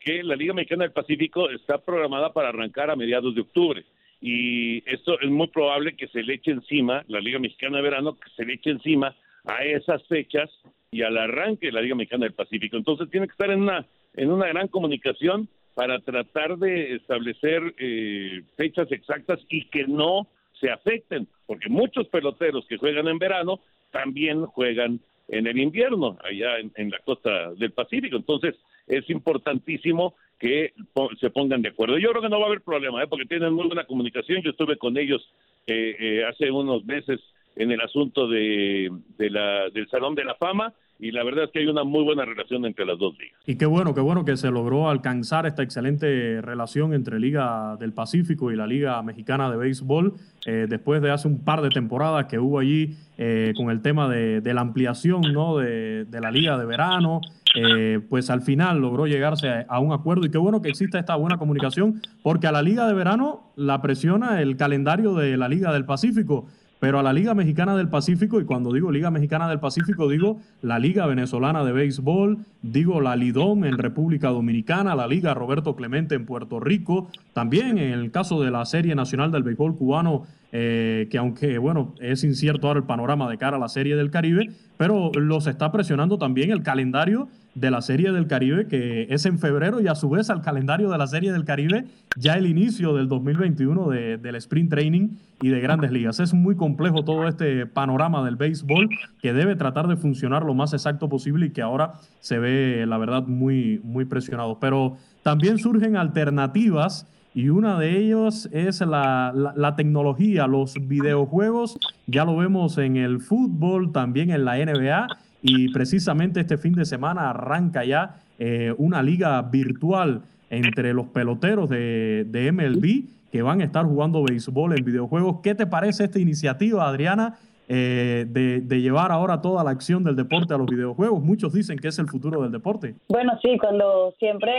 que 0.00 0.22
la 0.22 0.36
Liga 0.36 0.54
Mexicana 0.54 0.84
del 0.84 0.92
Pacífico 0.92 1.50
está 1.50 1.78
programada 1.78 2.32
para 2.32 2.48
arrancar 2.48 2.90
a 2.90 2.96
mediados 2.96 3.34
de 3.34 3.42
octubre 3.42 3.84
y 4.26 4.82
esto 4.90 5.20
es 5.20 5.28
muy 5.28 5.48
probable 5.48 5.96
que 5.96 6.08
se 6.08 6.22
le 6.22 6.36
eche 6.36 6.50
encima, 6.50 7.04
la 7.08 7.20
Liga 7.20 7.38
Mexicana 7.38 7.76
de 7.76 7.82
Verano, 7.82 8.14
que 8.14 8.30
se 8.34 8.46
le 8.46 8.54
eche 8.54 8.70
encima 8.70 9.14
a 9.44 9.64
esas 9.64 10.02
fechas 10.06 10.48
y 10.90 11.02
al 11.02 11.18
arranque 11.18 11.66
de 11.66 11.72
la 11.72 11.82
Liga 11.82 11.94
Mexicana 11.94 12.24
del 12.24 12.32
Pacífico. 12.32 12.78
Entonces 12.78 13.10
tiene 13.10 13.26
que 13.26 13.32
estar 13.32 13.50
en 13.50 13.60
una, 13.60 13.86
en 14.14 14.30
una 14.30 14.46
gran 14.46 14.68
comunicación 14.68 15.46
para 15.74 15.98
tratar 15.98 16.56
de 16.56 16.94
establecer 16.94 17.74
eh, 17.76 18.44
fechas 18.56 18.90
exactas 18.92 19.40
y 19.50 19.66
que 19.66 19.86
no 19.86 20.26
se 20.58 20.70
afecten, 20.70 21.28
porque 21.44 21.68
muchos 21.68 22.08
peloteros 22.08 22.64
que 22.66 22.78
juegan 22.78 23.08
en 23.08 23.18
verano 23.18 23.60
también 23.90 24.46
juegan 24.46 25.00
en 25.28 25.46
el 25.46 25.58
invierno, 25.58 26.16
allá 26.24 26.58
en, 26.58 26.90
la 26.90 26.98
costa 27.00 27.52
del 27.52 27.72
Pacífico. 27.72 28.16
Entonces, 28.16 28.54
es 28.86 29.08
importantísimo 29.10 30.14
que 30.38 30.72
se 31.20 31.30
pongan 31.30 31.62
de 31.62 31.70
acuerdo. 31.70 31.98
Yo 31.98 32.10
creo 32.10 32.22
que 32.22 32.28
no 32.28 32.38
va 32.38 32.44
a 32.44 32.48
haber 32.48 32.62
problema, 32.62 33.02
¿eh? 33.02 33.06
porque 33.08 33.26
tienen 33.26 33.52
muy 33.52 33.66
buena 33.66 33.84
comunicación. 33.84 34.42
Yo 34.42 34.50
estuve 34.50 34.76
con 34.76 34.96
ellos 34.96 35.22
eh, 35.66 35.96
eh, 35.98 36.24
hace 36.24 36.50
unos 36.50 36.84
meses 36.84 37.20
en 37.56 37.70
el 37.70 37.80
asunto 37.80 38.28
de, 38.28 38.90
de 39.16 39.30
la, 39.30 39.70
del 39.70 39.88
Salón 39.88 40.14
de 40.14 40.24
la 40.24 40.34
Fama 40.34 40.74
y 40.98 41.10
la 41.10 41.24
verdad 41.24 41.44
es 41.44 41.50
que 41.50 41.58
hay 41.58 41.66
una 41.66 41.84
muy 41.84 42.04
buena 42.04 42.24
relación 42.24 42.64
entre 42.64 42.86
las 42.86 42.98
dos 42.98 43.18
ligas. 43.18 43.38
Y 43.46 43.56
qué 43.56 43.66
bueno, 43.66 43.94
qué 43.94 44.00
bueno 44.00 44.24
que 44.24 44.36
se 44.36 44.50
logró 44.50 44.88
alcanzar 44.88 45.46
esta 45.46 45.62
excelente 45.62 46.40
relación 46.40 46.94
entre 46.94 47.18
Liga 47.18 47.76
del 47.78 47.92
Pacífico 47.92 48.52
y 48.52 48.56
la 48.56 48.66
Liga 48.66 49.02
Mexicana 49.02 49.50
de 49.50 49.56
Béisbol 49.56 50.14
eh, 50.46 50.66
después 50.68 51.02
de 51.02 51.10
hace 51.10 51.26
un 51.28 51.44
par 51.44 51.62
de 51.62 51.70
temporadas 51.70 52.26
que 52.26 52.38
hubo 52.38 52.58
allí 52.58 52.96
eh, 53.18 53.52
con 53.56 53.70
el 53.70 53.82
tema 53.82 54.08
de, 54.08 54.54
la 54.54 54.60
ampliación 54.60 55.20
¿no? 55.32 55.58
de, 55.58 56.06
la 56.10 56.30
Liga 56.30 56.56
de 56.56 56.64
Verano. 56.64 57.20
Eh, 57.54 58.00
pues 58.08 58.30
al 58.30 58.42
final 58.42 58.80
logró 58.80 59.06
llegarse 59.06 59.48
a, 59.48 59.66
a, 59.68 59.78
un 59.78 59.92
acuerdo. 59.92 60.26
Y 60.26 60.30
qué 60.30 60.38
bueno 60.38 60.60
que 60.60 60.68
exista 60.68 60.98
esta 60.98 61.14
buena 61.14 61.38
comunicación 61.38 62.02
porque 62.22 62.46
a 62.46 62.52
la 62.52 62.62
Liga 62.62 62.86
de 62.86 62.94
Verano 62.94 63.52
la 63.56 63.80
presiona 63.80 64.42
el 64.42 64.56
calendario 64.56 65.14
de 65.14 65.36
la 65.36 65.48
Liga 65.48 65.72
del 65.72 65.84
Pacífico 65.84 66.46
pero 66.84 66.98
a 66.98 67.02
la 67.02 67.14
Liga 67.14 67.32
Mexicana 67.32 67.74
del 67.76 67.88
Pacífico, 67.88 68.42
y 68.42 68.44
cuando 68.44 68.70
digo 68.70 68.92
Liga 68.92 69.10
Mexicana 69.10 69.48
del 69.48 69.58
Pacífico, 69.58 70.06
digo 70.06 70.38
la 70.60 70.78
Liga 70.78 71.06
Venezolana 71.06 71.64
de 71.64 71.72
Béisbol, 71.72 72.40
digo 72.64 73.00
la 73.02 73.14
Lidom 73.14 73.64
en 73.64 73.76
República 73.76 74.30
Dominicana, 74.30 74.94
la 74.94 75.06
Liga 75.06 75.34
Roberto 75.34 75.76
Clemente 75.76 76.14
en 76.14 76.24
Puerto 76.24 76.60
Rico, 76.60 77.10
también 77.34 77.76
en 77.76 77.92
el 77.92 78.10
caso 78.10 78.42
de 78.42 78.50
la 78.50 78.64
Serie 78.64 78.94
Nacional 78.94 79.30
del 79.30 79.42
Béisbol 79.42 79.76
Cubano, 79.76 80.22
eh, 80.50 81.08
que 81.10 81.18
aunque, 81.18 81.58
bueno, 81.58 81.94
es 82.00 82.24
incierto 82.24 82.68
ahora 82.68 82.78
el 82.78 82.86
panorama 82.86 83.28
de 83.28 83.36
cara 83.36 83.58
a 83.58 83.60
la 83.60 83.68
Serie 83.68 83.96
del 83.96 84.10
Caribe, 84.10 84.50
pero 84.78 85.12
los 85.12 85.46
está 85.46 85.70
presionando 85.72 86.16
también 86.16 86.50
el 86.50 86.62
calendario 86.62 87.28
de 87.54 87.70
la 87.70 87.82
Serie 87.82 88.12
del 88.12 88.26
Caribe, 88.26 88.66
que 88.66 89.06
es 89.10 89.26
en 89.26 89.38
febrero, 89.38 89.80
y 89.80 89.88
a 89.88 89.94
su 89.94 90.08
vez 90.10 90.30
al 90.30 90.42
calendario 90.42 90.90
de 90.90 90.98
la 90.98 91.06
Serie 91.06 91.32
del 91.32 91.44
Caribe, 91.44 91.84
ya 92.16 92.34
el 92.34 92.46
inicio 92.46 92.94
del 92.94 93.08
2021 93.08 93.88
de, 93.90 94.18
del 94.18 94.34
Sprint 94.36 94.70
Training 94.70 95.08
y 95.40 95.48
de 95.48 95.60
grandes 95.60 95.92
ligas. 95.92 96.20
Es 96.20 96.34
muy 96.34 96.56
complejo 96.56 97.04
todo 97.04 97.28
este 97.28 97.66
panorama 97.66 98.24
del 98.24 98.36
béisbol 98.36 98.88
que 99.20 99.32
debe 99.32 99.56
tratar 99.56 99.88
de 99.88 99.96
funcionar 99.96 100.44
lo 100.44 100.54
más 100.54 100.72
exacto 100.72 101.08
posible 101.08 101.46
y 101.46 101.50
que 101.50 101.62
ahora 101.62 101.94
se 102.20 102.38
ve, 102.38 102.53
la 102.86 102.98
verdad, 102.98 103.26
muy, 103.26 103.80
muy 103.84 104.04
presionado. 104.04 104.58
Pero 104.60 104.96
también 105.22 105.58
surgen 105.58 105.96
alternativas 105.96 107.06
y 107.34 107.48
una 107.48 107.78
de 107.78 107.98
ellas 107.98 108.48
es 108.52 108.80
la, 108.80 109.32
la, 109.56 109.76
tecnología, 109.76 110.46
los 110.46 110.74
videojuegos. 110.86 111.78
Ya 112.06 112.24
lo 112.24 112.36
vemos 112.36 112.78
en 112.78 112.96
el 112.96 113.20
fútbol, 113.20 113.90
también 113.90 114.30
en 114.30 114.44
la 114.44 114.56
NBA 114.56 115.08
y 115.42 115.72
precisamente 115.72 116.40
este 116.40 116.56
fin 116.56 116.74
de 116.74 116.84
semana 116.84 117.30
arranca 117.30 117.84
ya 117.84 118.16
eh, 118.38 118.72
una 118.78 119.02
liga 119.02 119.42
virtual 119.42 120.22
entre 120.48 120.94
los 120.94 121.06
peloteros 121.08 121.68
de, 121.68 122.26
de, 122.30 122.52
MLB 122.52 123.30
que 123.32 123.42
van 123.42 123.60
a 123.60 123.64
estar 123.64 123.84
jugando 123.84 124.22
béisbol 124.22 124.78
en 124.78 124.84
videojuegos. 124.84 125.40
¿Qué 125.42 125.54
te 125.54 125.66
parece 125.66 126.04
esta 126.04 126.20
iniciativa, 126.20 126.88
Adriana, 126.88 127.34
eh, 127.68 128.24
de, 128.28 128.80
llevar 128.80 129.12
ahora 129.12 129.40
toda 129.40 129.64
la 129.64 129.70
acción 129.70 130.04
del 130.04 130.16
deporte 130.16 130.54
a 130.54 130.58
los 130.58 130.66
videojuegos? 130.66 131.22
Muchos 131.22 131.52
dicen 131.52 131.78
que 131.78 131.88
es 131.88 131.98
el 131.98 132.08
futuro 132.08 132.42
del 132.42 132.52
deporte. 132.52 132.94
Bueno, 133.08 133.38
sí, 133.42 133.56
cuando 133.58 134.12
siempre 134.18 134.52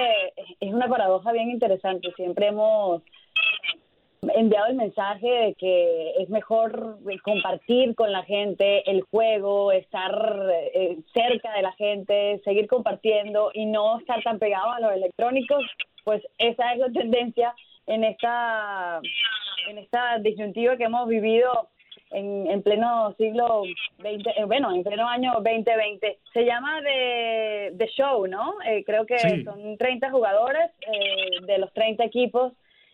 es 0.59 0.73
una 0.73 0.87
paradoja 0.87 1.31
bien 1.31 1.51
interesante. 1.51 2.11
Siempre 2.15 2.47
hemos 2.47 3.01
enviado 4.33 4.67
el 4.67 4.75
mensaje 4.75 5.27
de 5.27 5.53
que 5.53 6.13
es 6.19 6.29
mejor 6.29 6.97
compartir 7.23 7.95
con 7.95 8.11
la 8.11 8.23
gente 8.23 8.89
el 8.89 9.03
juego, 9.03 9.71
estar 9.71 10.49
eh, 10.73 10.97
cerca 11.13 11.53
de 11.53 11.61
la 11.61 11.73
gente, 11.73 12.41
seguir 12.43 12.67
compartiendo 12.67 13.51
y 13.53 13.65
no 13.65 13.99
estar 13.99 14.23
tan 14.23 14.39
pegado 14.39 14.71
a 14.71 14.79
los 14.79 14.93
electrónicos, 14.93 15.63
pues 16.03 16.23
esa 16.37 16.73
es 16.73 16.79
la 16.79 16.89
tendencia 16.89 17.53
en 17.87 18.03
esta 18.03 18.99
en 19.69 19.77
esta 19.77 20.19
disyuntiva 20.19 20.77
que 20.77 20.83
hemos 20.85 21.07
vivido 21.07 21.69
en, 22.11 22.47
en 22.47 22.61
pleno 22.61 23.13
siglo 23.17 23.63
XX, 23.99 24.27
eh, 24.37 24.45
bueno, 24.45 24.73
en 24.73 24.83
pleno 24.83 25.07
año 25.07 25.33
2020. 25.33 26.19
Se 26.33 26.45
llama 26.45 26.79
The, 26.83 27.87
Show, 27.97 28.27
¿no? 28.27 28.55
Eh, 28.65 28.83
creo 28.85 29.05
que 29.05 29.17
son 29.43 29.77
30 29.77 30.09
jugadores 30.11 30.71
de 31.45 31.57
los 31.57 31.71
30 31.73 32.03
equipos 32.03 32.53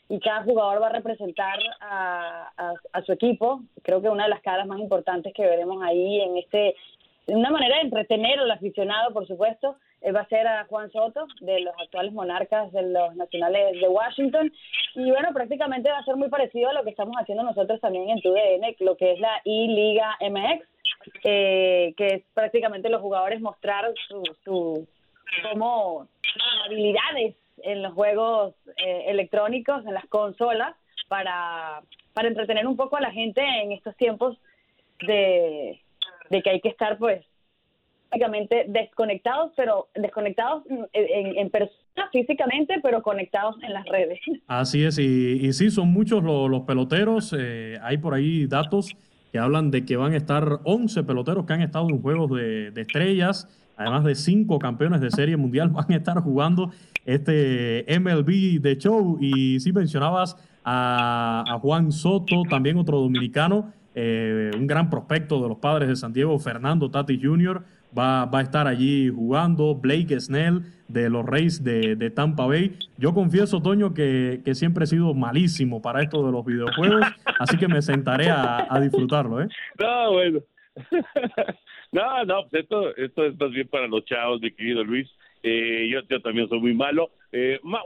y 0.10 0.19
cada 0.19 0.43
jugador 0.43 0.82
va 0.82 0.88
a 0.88 0.91
representar 0.91 1.58
a, 1.80 2.74
su 3.06 3.13
equipo. 3.13 3.62
Creo 3.82 4.02
que 4.02 4.10
una 4.10 4.24
de 4.24 4.30
las 4.30 4.41
caras 4.41 4.67
más 4.67 4.80
importantes 4.80 5.34
que 5.34 5.43
veremos 5.45 5.82
ahí 5.84 6.19
en 6.21 6.38
este, 6.38 6.76
una 7.36 7.50
manera 7.50 7.78
de 7.78 7.84
entretener 7.84 8.39
al 8.39 8.52
aficionado, 8.52 9.13
por 9.13 9.28
supuesto, 9.28 9.78
eh, 10.02 10.12
va 10.12 10.22
a 10.22 10.28
ser 10.28 10.48
a 10.48 10.65
Juan 10.65 10.91
Soto, 10.91 11.28
de 11.41 11.62
los 11.62 11.74
actuales 11.80 12.13
monarcas 12.13 12.72
de 12.72 12.82
los 12.84 13.15
nacionales 13.15 13.80
de 13.80 13.88
Washington. 13.88 14.52
Y 14.96 15.12
bueno, 15.12 15.30
prácticamente 15.34 15.89
va 15.89 16.00
a 16.00 16.06
ser 16.06 16.15
muy 16.15 16.30
parecido 16.30 16.70
a 16.70 16.74
lo 16.74 16.84
que 16.84 16.89
estamos 16.89 17.15
haciendo 17.17 17.44
nosotros 17.44 17.80
también 17.80 18.10
en 18.10 18.22
TUDN, 18.22 18.76
lo 18.80 18.98
que 18.98 19.13
es 19.13 19.20
la 19.20 19.41
I-Liga 19.46 20.17
MX, 20.20 20.65
eh, 21.24 21.94
que 21.96 22.08
es 22.08 22.24
prácticamente 22.34 22.89
los 22.89 23.02
jugadores 23.02 23.41
mostrar 23.41 23.91
su, 24.08 24.24
su 24.44 24.88
como 25.52 26.08
habilidades 26.65 27.36
en 27.63 27.84
los 27.84 27.94
juegos 27.94 28.56
eh, 28.78 29.06
electrónicos, 29.08 29.86
en 29.86 29.94
las 29.94 30.06
consolas, 30.08 30.76
para, 31.08 31.82
para 32.13 32.28
entretener 32.28 32.65
un 32.65 32.78
poco 32.78 32.98
a 32.98 33.02
la 33.02 33.12
gente 33.12 33.41
en 33.41 33.72
estos 33.72 33.96
tiempos 33.98 34.38
de, 35.06 35.80
que 36.41 36.50
hay 36.50 36.62
que 36.62 36.70
estar, 36.70 36.98
pues, 36.98 37.26
prácticamente 38.10 38.65
desconectados, 38.67 39.52
pero 39.56 39.88
desconectados 39.96 40.63
en, 40.94 41.50
persona 41.50 42.10
físicamente, 42.12 42.76
pero 42.84 43.02
conectados 43.02 43.56
en 43.63 43.74
las 43.74 43.86
redes. 43.86 44.20
Así 44.48 44.84
es, 44.84 45.00
y, 45.00 45.46
y 45.46 45.54
sí, 45.54 45.72
son 45.72 45.89
muchos 45.89 46.24
los, 46.24 46.62
peloteros. 46.63 47.34
Eh, 47.38 47.78
hay 47.82 47.98
por 47.98 48.13
ahí 48.13 48.48
datos 48.48 48.96
que 49.32 49.39
hablan 49.39 49.72
de 49.72 49.86
que 49.86 49.96
van 49.96 50.13
a 50.13 50.17
estar 50.17 50.60
11 50.65 51.04
peloteros 51.04 51.46
que 51.46 51.54
han 51.54 51.62
estado 51.62 51.89
en 51.89 52.02
juegos 52.02 52.32
de, 52.32 52.72
de 52.72 52.82
estrellas, 52.82 53.48
además 53.78 54.04
de 54.04 54.15
cinco 54.15 54.60
campeones 54.60 55.00
de 55.00 55.10
serie 55.10 55.38
mundial, 55.38 55.70
van 55.74 55.91
a 55.91 55.96
estar 55.96 56.20
jugando 56.20 56.72
este 57.06 57.86
MLB 57.88 58.62
de 58.62 58.78
show. 58.78 59.17
Y 59.22 59.60
si 59.60 59.72
mencionabas 59.72 60.36
a, 60.63 61.58
Juan 61.62 61.91
Soto, 61.91 62.44
también 62.50 62.78
otro 62.78 63.00
dominicano, 63.00 63.72
eh, 63.96 64.52
un 64.56 64.68
gran 64.68 64.90
prospecto 64.90 65.42
de 65.42 65.50
los 65.50 65.58
padres 65.58 65.90
de 65.90 65.96
San 65.96 66.14
Diego, 66.14 66.38
Fernando 66.40 66.90
Tati 66.90 67.20
Jr., 67.22 67.64
va, 67.98 68.26
va 68.26 68.40
a 68.40 68.42
estar 68.42 68.68
allí 68.68 69.10
jugando. 69.10 69.76
Blake 69.76 70.20
Snell 70.20 70.64
de 70.88 71.10
los 71.10 71.26
Reyes 71.26 71.64
de, 71.64 72.10
Tampa 72.12 72.46
Bay. 72.46 72.78
Yo 72.98 73.14
confieso, 73.14 73.62
Toño, 73.62 73.94
que, 73.94 74.42
siempre 74.54 74.84
he 74.84 74.88
sido 74.88 75.14
malísimo 75.14 75.82
para 75.82 76.02
esto 76.02 76.26
de 76.26 76.32
los 76.32 76.46
videojuegos, 76.46 77.06
así 77.40 77.58
que 77.58 77.68
me 77.68 77.82
sentaré 77.82 78.30
a, 78.30 78.80
disfrutarlo. 78.82 79.42
¿eh? 79.42 79.48
No, 79.80 80.12
bueno. 80.14 80.40
no, 81.92 82.26
no, 82.26 82.48
pues 82.50 82.64
esto, 82.64 82.96
esto 82.96 83.26
es 83.26 83.40
más 83.40 83.52
bien 83.52 83.68
para 83.68 83.88
los 83.88 84.06
chavos, 84.06 84.42
mi 84.42 84.52
querido 84.52 84.84
Luis. 84.84 85.10
Eh, 85.44 85.90
yo, 85.92 86.02
yo, 86.08 86.22
también 86.22 86.48
soy 86.50 86.60
muy 86.60 86.74
malo, 86.76 87.10
eh, 87.32 87.60
más, 87.64 87.82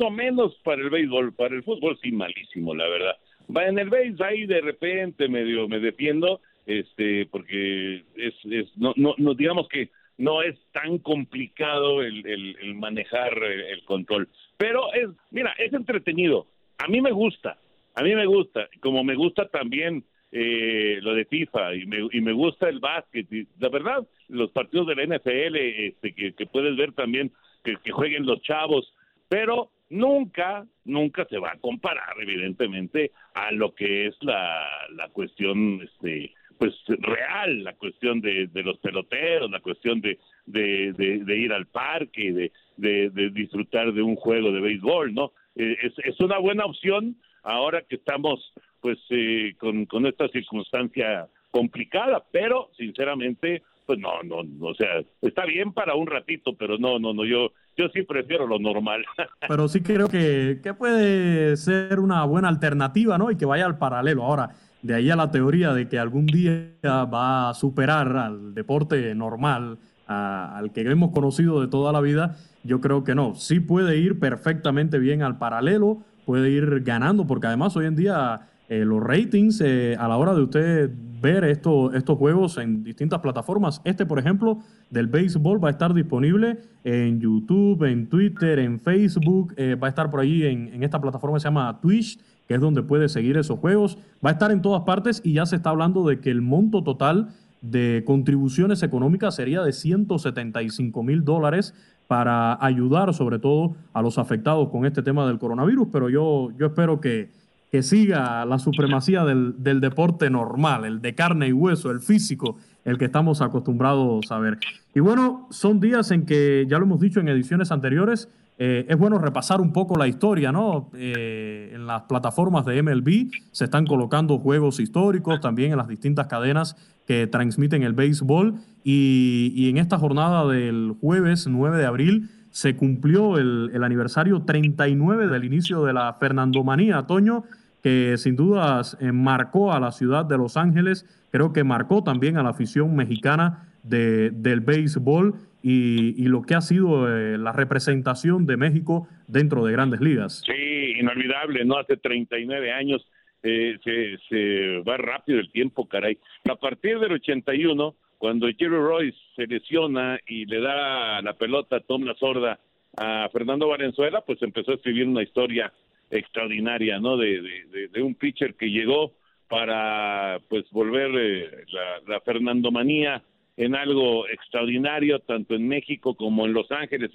o 0.00 0.10
menos 0.10 0.56
para 0.64 0.80
el 0.80 0.88
béisbol, 0.88 1.34
para 1.34 1.54
el 1.54 1.62
fútbol 1.62 1.98
sí 2.02 2.10
malísimo, 2.10 2.74
la 2.74 2.88
verdad. 2.88 3.16
En 3.54 3.78
el 3.78 3.90
béisbol 3.90 4.26
ahí 4.26 4.46
de 4.46 4.60
repente 4.60 5.28
medio 5.28 5.68
me 5.68 5.80
defiendo, 5.80 6.40
este, 6.66 7.26
porque 7.26 8.04
es, 8.16 8.34
es 8.44 8.76
no, 8.76 8.92
no, 8.96 9.14
no, 9.18 9.34
digamos 9.34 9.68
que 9.68 9.90
no 10.18 10.42
es 10.42 10.56
tan 10.72 10.98
complicado 10.98 12.02
el, 12.02 12.26
el, 12.26 12.74
manejar 12.74 13.32
el, 13.42 13.82
control, 13.84 14.28
pero 14.56 14.92
es, 14.92 15.08
mira, 15.30 15.54
es 15.58 15.72
entretenido. 15.72 16.46
A 16.78 16.88
mí 16.88 17.00
me 17.00 17.10
gusta, 17.10 17.56
a 17.94 18.02
mí 18.02 18.14
me 18.14 18.26
gusta, 18.26 18.68
como 18.80 19.02
me 19.02 19.14
gusta 19.14 19.48
también 19.48 20.04
eh, 20.32 20.98
lo 21.02 21.14
de 21.14 21.24
FIFA 21.24 21.74
y 21.74 21.86
me, 21.86 22.08
y 22.12 22.20
me 22.20 22.32
gusta 22.32 22.68
el 22.68 22.78
básquet. 22.78 23.26
Y, 23.32 23.48
la 23.58 23.68
verdad, 23.68 24.06
los 24.28 24.50
partidos 24.52 24.86
de 24.86 24.94
la 24.94 25.16
NFL 25.16 25.56
este, 25.56 26.14
que, 26.14 26.46
puedes 26.46 26.76
ver 26.76 26.92
también 26.92 27.32
que, 27.64 27.90
jueguen 27.90 28.26
los 28.26 28.40
chavos, 28.42 28.92
pero 29.28 29.70
nunca, 29.90 30.66
nunca 30.84 31.26
se 31.26 31.38
va 31.38 31.52
a 31.52 31.58
comparar, 31.58 32.14
evidentemente, 32.20 33.12
a 33.34 33.52
lo 33.52 33.74
que 33.74 34.06
es 34.06 34.16
la, 34.22 34.66
la 34.94 35.08
cuestión, 35.08 35.80
este, 35.82 36.32
pues 36.58 36.74
real, 36.86 37.64
la 37.64 37.74
cuestión 37.74 38.20
de, 38.20 38.46
de 38.46 38.62
los 38.62 38.78
peloteros, 38.78 39.50
la 39.50 39.60
cuestión 39.60 40.00
de, 40.00 40.18
de, 40.46 41.36
ir 41.36 41.52
al 41.52 41.66
parque, 41.66 42.50
de, 42.76 43.30
disfrutar 43.30 43.92
de 43.92 44.02
un 44.02 44.16
juego 44.16 44.52
de 44.52 44.60
béisbol, 44.60 45.12
¿no? 45.12 45.32
Eh, 45.56 45.76
es, 45.82 45.92
es 46.04 46.20
una 46.20 46.38
buena 46.38 46.64
opción 46.64 47.16
ahora 47.42 47.82
que 47.82 47.96
estamos, 47.96 48.52
pues, 48.80 48.98
eh, 49.10 49.54
con, 49.58 49.86
con 49.86 50.06
esta 50.06 50.28
circunstancia 50.28 51.28
complicada, 51.50 52.24
pero 52.30 52.70
sinceramente 52.76 53.62
pues 53.90 53.98
no, 53.98 54.22
no, 54.22 54.44
no, 54.44 54.66
o 54.66 54.74
sea, 54.74 55.02
está 55.20 55.44
bien 55.46 55.72
para 55.72 55.96
un 55.96 56.06
ratito, 56.06 56.54
pero 56.54 56.78
no, 56.78 57.00
no, 57.00 57.12
no, 57.12 57.24
yo, 57.24 57.50
yo 57.80 57.88
sí 57.92 58.02
prefiero 58.02 58.46
lo 58.46 58.58
normal. 58.58 59.04
pero 59.48 59.68
sí 59.68 59.80
creo 59.80 60.08
que, 60.08 60.60
que 60.62 60.74
puede 60.74 61.56
ser 61.56 61.98
una 62.00 62.24
buena 62.24 62.48
alternativa, 62.48 63.18
¿no? 63.18 63.30
Y 63.30 63.36
que 63.36 63.46
vaya 63.46 63.66
al 63.66 63.78
paralelo. 63.78 64.24
Ahora, 64.24 64.50
de 64.82 64.94
ahí 64.94 65.10
a 65.10 65.16
la 65.16 65.30
teoría 65.30 65.72
de 65.72 65.88
que 65.88 65.98
algún 65.98 66.26
día 66.26 66.72
va 66.84 67.50
a 67.50 67.54
superar 67.54 68.16
al 68.16 68.54
deporte 68.54 69.14
normal, 69.14 69.78
al 70.06 70.72
que 70.72 70.80
hemos 70.82 71.12
conocido 71.12 71.60
de 71.60 71.68
toda 71.68 71.92
la 71.92 72.00
vida, 72.00 72.36
yo 72.64 72.80
creo 72.80 73.04
que 73.04 73.14
no. 73.14 73.34
Sí 73.34 73.60
puede 73.60 73.98
ir 73.98 74.18
perfectamente 74.18 74.98
bien 74.98 75.22
al 75.22 75.38
paralelo, 75.38 76.02
puede 76.24 76.50
ir 76.50 76.82
ganando, 76.82 77.26
porque 77.26 77.46
además 77.46 77.76
hoy 77.76 77.86
en 77.86 77.96
día 77.96 78.49
eh, 78.70 78.84
los 78.84 79.02
ratings 79.02 79.60
eh, 79.62 79.96
a 79.98 80.06
la 80.06 80.16
hora 80.16 80.32
de 80.32 80.42
usted 80.42 80.90
ver 81.20 81.42
estos 81.42 82.16
juegos 82.16 82.56
en 82.56 82.84
distintas 82.84 83.18
plataformas. 83.18 83.82
Este, 83.82 84.06
por 84.06 84.20
ejemplo, 84.20 84.60
del 84.90 85.08
béisbol 85.08 85.62
va 85.62 85.68
a 85.68 85.70
estar 85.72 85.92
disponible 85.92 86.56
en 86.84 87.18
YouTube, 87.20 87.82
en 87.82 88.08
Twitter, 88.08 88.60
en 88.60 88.78
Facebook, 88.78 89.54
eh, 89.56 89.74
va 89.74 89.88
a 89.88 89.90
estar 89.90 90.08
por 90.08 90.20
ahí 90.20 90.44
en, 90.44 90.68
en, 90.68 90.84
esta 90.84 91.00
plataforma 91.00 91.36
que 91.36 91.40
se 91.40 91.48
llama 91.48 91.80
Twitch, 91.82 92.20
que 92.46 92.54
es 92.54 92.60
donde 92.60 92.84
puede 92.84 93.08
seguir 93.08 93.36
esos 93.36 93.58
juegos. 93.58 93.98
Va 94.24 94.30
a 94.30 94.34
estar 94.34 94.52
en 94.52 94.62
todas 94.62 94.82
partes 94.82 95.20
y 95.24 95.32
ya 95.32 95.46
se 95.46 95.56
está 95.56 95.70
hablando 95.70 96.06
de 96.06 96.20
que 96.20 96.30
el 96.30 96.40
monto 96.40 96.84
total 96.84 97.30
de 97.62 98.04
contribuciones 98.06 98.84
económicas 98.84 99.34
sería 99.34 99.62
de 99.62 99.72
175 99.72 101.02
mil 101.02 101.24
dólares 101.24 101.74
para 102.06 102.56
ayudar 102.64 103.14
sobre 103.14 103.40
todo 103.40 103.74
a 103.92 104.00
los 104.00 104.16
afectados 104.16 104.68
con 104.68 104.86
este 104.86 105.02
tema 105.02 105.26
del 105.26 105.40
coronavirus, 105.40 105.88
pero 105.90 106.08
yo, 106.08 106.50
yo 106.56 106.66
espero 106.66 107.00
que 107.00 107.30
que 107.70 107.82
siga 107.82 108.44
la 108.44 108.58
supremacía 108.58 109.24
del, 109.24 109.80
deporte 109.80 110.28
normal, 110.28 110.84
el 110.84 111.00
de 111.00 111.14
carne 111.14 111.48
y 111.48 111.52
hueso, 111.52 111.90
el 111.90 112.00
físico, 112.00 112.56
el 112.84 112.98
que 112.98 113.04
estamos 113.04 113.40
acostumbrados 113.42 114.30
a 114.32 114.38
ver. 114.38 114.58
Y 114.94 115.00
bueno, 115.00 115.46
son 115.50 115.78
días 115.78 116.10
en 116.10 116.26
que, 116.26 116.66
ya 116.68 116.78
lo 116.78 116.84
hemos 116.84 117.00
dicho 117.00 117.20
en 117.20 117.28
ediciones 117.28 117.70
anteriores, 117.70 118.28
eh, 118.58 118.86
es 118.88 118.98
bueno 118.98 119.18
repasar 119.18 119.60
un 119.60 119.72
poco 119.72 119.96
la 119.96 120.08
historia, 120.08 120.52
¿no? 120.52 120.90
Eh, 120.94 121.70
en 121.72 121.86
las 121.86 122.02
plataformas 122.02 122.66
de 122.66 122.82
MLB 122.82 123.30
se 123.52 123.64
están 123.64 123.86
colocando 123.86 124.38
juegos 124.38 124.80
históricos, 124.80 125.40
también 125.40 125.70
en 125.70 125.78
las 125.78 125.88
distintas 125.88 126.26
cadenas 126.26 126.76
que 127.06 127.26
transmiten 127.26 127.84
el 127.84 127.94
béisbol. 127.94 128.56
Y, 128.82 129.52
y 129.54 129.70
en 129.70 129.78
esta 129.78 129.96
jornada 129.98 130.46
del 130.46 130.94
jueves 131.00 131.46
9 131.46 131.78
de 131.78 131.86
abril, 131.86 132.30
se 132.50 132.76
cumplió 132.76 133.38
el, 133.38 133.70
el, 133.72 133.84
aniversario 133.84 134.42
39 134.42 135.28
del 135.28 135.44
inicio 135.44 135.84
de 135.84 135.92
la 135.92 136.12
Fernandomanía, 136.14 137.06
Toño, 137.06 137.44
que 137.82 138.16
sin 138.16 138.36
dudas 138.36 138.96
eh, 139.00 139.12
marcó 139.12 139.72
a 139.72 139.80
la 139.80 139.92
ciudad 139.92 140.24
de 140.24 140.36
Los 140.36 140.56
Ángeles, 140.56 141.06
creo 141.30 141.52
que 141.52 141.64
marcó 141.64 142.02
también 142.02 142.36
a 142.36 142.42
la 142.42 142.50
afición 142.50 142.94
mexicana 142.94 143.68
de, 143.82 144.30
del 144.30 144.60
béisbol 144.60 145.34
y, 145.62 146.26
lo 146.28 146.42
que 146.42 146.54
ha 146.54 146.60
sido 146.60 147.08
eh, 147.08 147.36
la 147.36 147.52
representación 147.52 148.46
de 148.46 148.56
México 148.56 149.08
dentro 149.26 149.64
de 149.64 149.72
grandes 149.72 150.00
ligas. 150.00 150.42
Sí, 150.46 150.94
inolvidable, 150.98 151.64
¿no? 151.64 151.78
Hace 151.78 151.96
39 151.96 152.72
años 152.72 153.06
eh, 153.42 153.78
se, 153.84 154.18
se 154.28 154.78
va 154.88 154.96
rápido 154.96 155.38
el 155.38 155.50
tiempo, 155.50 155.86
caray. 155.86 156.18
A 156.50 156.56
partir 156.56 156.98
del 156.98 157.12
81, 157.12 157.94
cuando 158.18 158.46
Jerry 158.46 158.76
Royce 158.76 159.18
se 159.36 159.46
lesiona 159.46 160.18
y 160.26 160.46
le 160.46 160.60
da 160.60 161.20
la 161.22 161.34
pelota 161.34 161.80
Tom 161.80 162.04
La 162.04 162.14
Sorda 162.14 162.58
a 162.96 163.28
Fernando 163.32 163.68
Valenzuela, 163.68 164.22
pues 164.22 164.42
empezó 164.42 164.72
a 164.72 164.74
escribir 164.74 165.06
una 165.06 165.22
historia 165.22 165.72
extraordinaria, 166.10 166.98
¿no? 166.98 167.16
De, 167.16 167.90
un 168.02 168.14
pitcher 168.14 168.54
que 168.54 168.70
llegó 168.70 169.12
para, 169.48 170.40
pues, 170.48 170.64
volver 170.70 171.10
eh, 171.14 171.64
la, 172.06 172.20
Fernandomanía 172.20 173.22
en 173.56 173.74
algo 173.74 174.28
extraordinario, 174.28 175.20
tanto 175.20 175.54
en 175.54 175.68
México 175.68 176.14
como 176.14 176.46
en 176.46 176.52
Los 176.52 176.70
Ángeles 176.70 177.10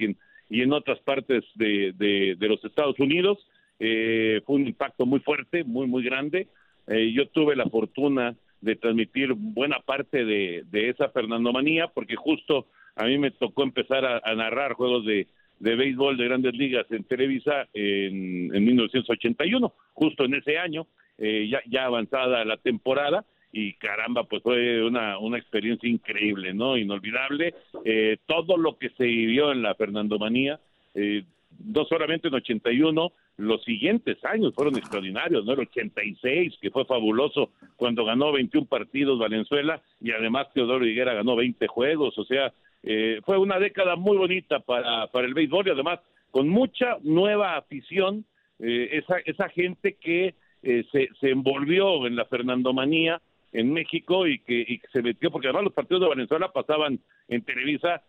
y 0.50 0.62
en, 0.62 0.74
otras 0.74 1.00
partes 1.00 1.44
de, 1.56 1.94
de, 1.96 2.48
los 2.48 2.64
Estados 2.64 3.00
Unidos. 3.00 3.40
Eh, 3.80 4.42
fue 4.46 4.56
un 4.58 4.68
impacto 4.68 5.06
muy 5.06 5.20
fuerte, 5.20 5.64
muy, 5.64 5.88
muy 5.88 6.04
grande. 6.04 6.48
Eh, 6.88 7.12
yo 7.14 7.28
tuve 7.30 7.56
la 7.56 7.66
fortuna 7.66 8.36
de 8.62 8.76
transmitir 8.76 9.34
buena 9.34 9.80
parte 9.80 10.24
de, 10.24 10.64
de 10.72 10.90
esa 10.90 11.10
Fernandomanía, 11.10 11.88
porque 11.88 12.16
justo 12.16 12.68
a 12.96 13.06
mí 13.06 13.18
me 13.18 13.32
tocó 13.32 13.64
empezar 13.64 14.06
a 14.06 14.36
narrar 14.36 14.74
juegos 14.74 15.06
de, 15.06 15.28
de 15.60 15.76
béisbol 15.76 16.18
de 16.18 16.26
grandes 16.26 16.54
ligas 16.56 16.86
en 16.92 17.04
Televisa 17.04 17.68
en, 17.74 18.54
en 18.54 18.66
1981, 18.66 19.74
justo 19.94 20.26
en 20.26 20.36
ese 20.36 20.58
año, 20.58 20.88
eh, 21.18 21.48
ya, 21.50 21.62
ya 21.68 21.86
avanzada 21.86 22.44
la 22.46 22.58
temporada, 22.58 23.26
y 23.52 23.74
caramba, 23.76 24.26
pues 24.26 24.44
fue 24.44 24.84
una, 24.84 25.18
una 25.18 25.38
experiencia 25.38 25.90
increíble, 25.90 26.54
¿no? 26.54 26.78
Inolvidable. 26.78 27.54
Eh, 27.86 28.18
todo 28.26 28.58
lo 28.58 28.78
que 28.78 28.90
se 28.90 29.06
vivió 29.06 29.54
en 29.54 29.62
la 29.62 29.76
Fernandomanía, 29.76 30.60
eh, 30.94 31.24
no 31.64 31.86
solamente 31.86 32.28
en 32.28 32.34
81, 32.34 33.14
los 33.38 33.64
siguientes 33.64 34.18
años 34.26 34.54
fueron 34.54 34.78
extraordinarios, 34.78 35.46
¿no? 35.46 35.54
El 35.54 35.62
86, 35.62 36.58
que 36.62 36.70
fue 36.70 36.84
fabuloso 36.84 37.52
cuando 37.78 38.04
ganó 38.04 38.34
21 38.34 38.68
partidos 38.68 39.20
Valenzuela 39.20 39.82
y 40.02 40.12
además 40.12 40.52
Teodoro 40.54 40.86
Higuera 40.86 41.14
ganó 41.14 41.38
20 41.38 41.66
juegos, 41.68 42.18
o 42.18 42.26
sea, 42.26 42.54
eh, 42.88 43.20
fue 43.26 43.40
una 43.40 43.58
década 43.58 43.96
muy 43.96 44.16
bonita 44.16 44.60
para, 44.60 45.08
para 45.08 45.26
el 45.26 45.34
béisbol 45.34 45.68
y 45.68 45.72
además 45.72 46.00
con 46.30 46.48
mucha 46.48 46.98
nueva 47.02 47.58
afición, 47.58 48.26
eh, 48.60 48.90
esa, 48.92 49.18
esa 49.26 49.50
gente 49.50 49.94
que 49.94 50.36
eh, 50.62 50.86
se, 50.92 51.10
se 51.20 51.32
envolvió 51.32 52.06
en 52.06 52.16
la 52.16 52.26
Fernandomanía 52.26 53.20
en 53.54 53.74
México 53.74 54.28
y 54.28 54.38
que, 54.38 54.64
y 54.68 54.78
que 54.78 54.88
se 54.90 55.02
metió, 55.02 55.32
porque 55.32 55.48
además 55.48 55.64
los 55.64 55.74
partidos 55.74 56.04
de 56.04 56.10
Venezuela 56.10 56.52
pasaban 56.52 57.00
en 57.28 57.42
Televisa 57.42 58.04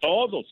todos, 0.00 0.46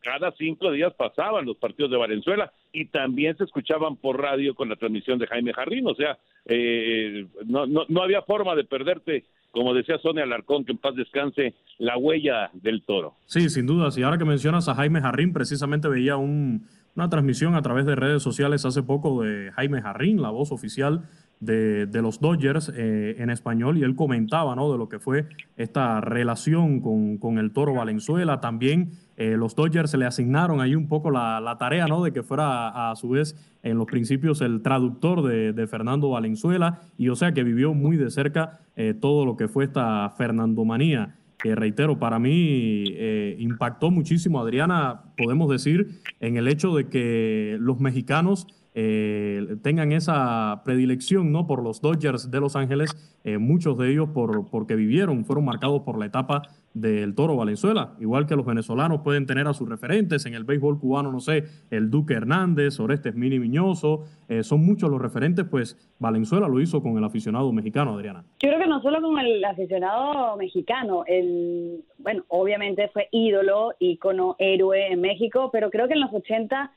cada 0.00 0.32
cinco 0.32 0.70
días 0.70 0.94
pasaban 0.94 1.44
los 1.44 1.58
partidos 1.58 1.90
de 1.90 1.98
Valenzuela 1.98 2.50
y 2.72 2.86
también 2.86 3.36
se 3.36 3.44
escuchaban 3.44 3.96
por 3.96 4.22
radio 4.22 4.54
con 4.54 4.70
la 4.70 4.76
transmisión 4.76 5.18
de 5.18 5.26
Jaime 5.26 5.52
Jarrín, 5.52 5.86
o 5.86 5.94
sea, 5.94 6.16
no, 7.44 7.66
no, 7.66 7.84
no 7.88 8.02
había 8.02 8.22
forma 8.22 8.54
de 8.54 8.64
perderte 8.64 9.24
como 9.56 9.72
decía 9.72 9.98
Sonia 10.02 10.24
Alarcón, 10.24 10.66
que 10.66 10.72
en 10.72 10.78
paz 10.78 10.94
descanse, 10.94 11.54
la 11.78 11.96
huella 11.96 12.50
del 12.52 12.82
toro. 12.82 13.14
Sí, 13.24 13.48
sin 13.48 13.66
duda. 13.66 13.88
Y 13.96 14.02
ahora 14.02 14.18
que 14.18 14.26
mencionas 14.26 14.68
a 14.68 14.74
Jaime 14.74 15.00
Jarrín, 15.00 15.32
precisamente 15.32 15.88
veía 15.88 16.18
una 16.18 17.08
transmisión 17.08 17.54
a 17.54 17.62
través 17.62 17.86
de 17.86 17.94
redes 17.94 18.22
sociales 18.22 18.66
hace 18.66 18.82
poco 18.82 19.22
de 19.22 19.50
Jaime 19.52 19.80
Jarrín, 19.80 20.20
la 20.20 20.28
voz 20.28 20.52
oficial 20.52 21.04
de, 21.40 21.88
los 22.02 22.20
Dodgers 22.20 22.70
eh, 22.76 23.16
en 23.18 23.30
español, 23.30 23.78
y 23.78 23.82
él 23.82 23.96
comentaba 23.96 24.54
¿no? 24.54 24.70
de 24.70 24.76
lo 24.76 24.90
que 24.90 24.98
fue 24.98 25.26
esta 25.56 26.02
relación 26.02 26.80
con, 26.80 27.16
con 27.16 27.38
el 27.38 27.52
toro 27.54 27.72
Valenzuela. 27.72 28.42
También 28.42 28.90
eh, 29.16 29.36
los 29.36 29.54
Dodgers 29.54 29.90
se 29.90 29.96
le 29.96 30.04
asignaron 30.04 30.60
ahí 30.60 30.74
un 30.74 30.88
poco 30.88 31.10
la, 31.10 31.40
la 31.40 31.56
tarea 31.56 31.86
¿no? 31.86 32.04
de 32.04 32.12
que 32.12 32.22
fuera 32.22 32.90
a, 32.90 32.96
su 32.96 33.08
vez 33.10 33.34
en 33.62 33.78
los 33.78 33.86
principios 33.86 34.42
el 34.42 34.60
traductor 34.60 35.22
de, 35.22 35.66
Fernando 35.66 36.10
Valenzuela 36.10 36.82
y 36.98 37.08
o 37.08 37.16
sea 37.16 37.32
que 37.32 37.42
vivió 37.42 37.72
muy 37.72 37.96
de 37.96 38.10
cerca 38.10 38.60
eh, 38.76 38.94
todo 38.94 39.24
lo 39.24 39.36
que 39.36 39.48
fue 39.48 39.64
esta 39.64 40.10
Fernandomanía 40.10 41.16
que 41.38 41.54
reitero, 41.54 41.98
para 41.98 42.18
mí 42.18 42.84
eh, 42.88 43.36
impactó 43.38 43.90
muchísimo, 43.90 44.40
Adriana, 44.40 45.02
podemos 45.18 45.50
decir, 45.50 46.00
en 46.18 46.38
el 46.38 46.48
hecho 46.48 46.74
de 46.74 46.88
que 46.88 47.58
los 47.60 47.78
mexicanos 47.78 48.46
tengan 49.62 49.92
esa 49.92 50.60
predilección 50.62 51.32
¿no? 51.32 51.46
por 51.46 51.62
los 51.62 51.80
Dodgers 51.80 52.30
de 52.30 52.40
Los 52.40 52.56
Ángeles, 52.56 52.94
muchos 53.38 53.78
de 53.78 53.90
ellos 53.90 54.10
por, 54.10 54.50
porque 54.50 54.76
vivieron, 54.76 55.24
fueron 55.24 55.46
marcados 55.46 55.80
por 55.80 55.98
la 55.98 56.04
etapa 56.04 56.42
del 56.76 57.14
Toro 57.14 57.36
Valenzuela, 57.36 57.94
igual 58.00 58.26
que 58.26 58.36
los 58.36 58.44
venezolanos 58.44 59.00
pueden 59.00 59.24
tener 59.24 59.46
a 59.46 59.54
sus 59.54 59.66
referentes 59.66 60.26
en 60.26 60.34
el 60.34 60.44
béisbol 60.44 60.78
cubano, 60.78 61.10
no 61.10 61.20
sé, 61.20 61.44
el 61.70 61.90
Duque 61.90 62.12
Hernández, 62.12 62.78
Orestes 62.78 63.14
Mini 63.14 63.38
Miñoso, 63.38 64.04
eh, 64.28 64.42
son 64.42 64.66
muchos 64.66 64.90
los 64.90 65.00
referentes, 65.00 65.46
pues 65.50 65.78
Valenzuela 65.98 66.48
lo 66.48 66.60
hizo 66.60 66.82
con 66.82 66.98
el 66.98 67.04
aficionado 67.04 67.50
mexicano, 67.50 67.94
Adriana. 67.94 68.24
Yo 68.40 68.50
creo 68.50 68.58
que 68.58 68.66
no 68.66 68.82
solo 68.82 69.00
con 69.00 69.18
el 69.18 69.42
aficionado 69.42 70.36
mexicano, 70.36 71.04
el, 71.06 71.82
bueno, 71.96 72.24
obviamente 72.28 72.88
fue 72.88 73.08
ídolo, 73.10 73.72
ícono, 73.78 74.36
héroe 74.38 74.92
en 74.92 75.00
México, 75.00 75.48
pero 75.50 75.70
creo 75.70 75.88
que 75.88 75.94
en 75.94 76.00
los 76.00 76.12
80 76.12 76.72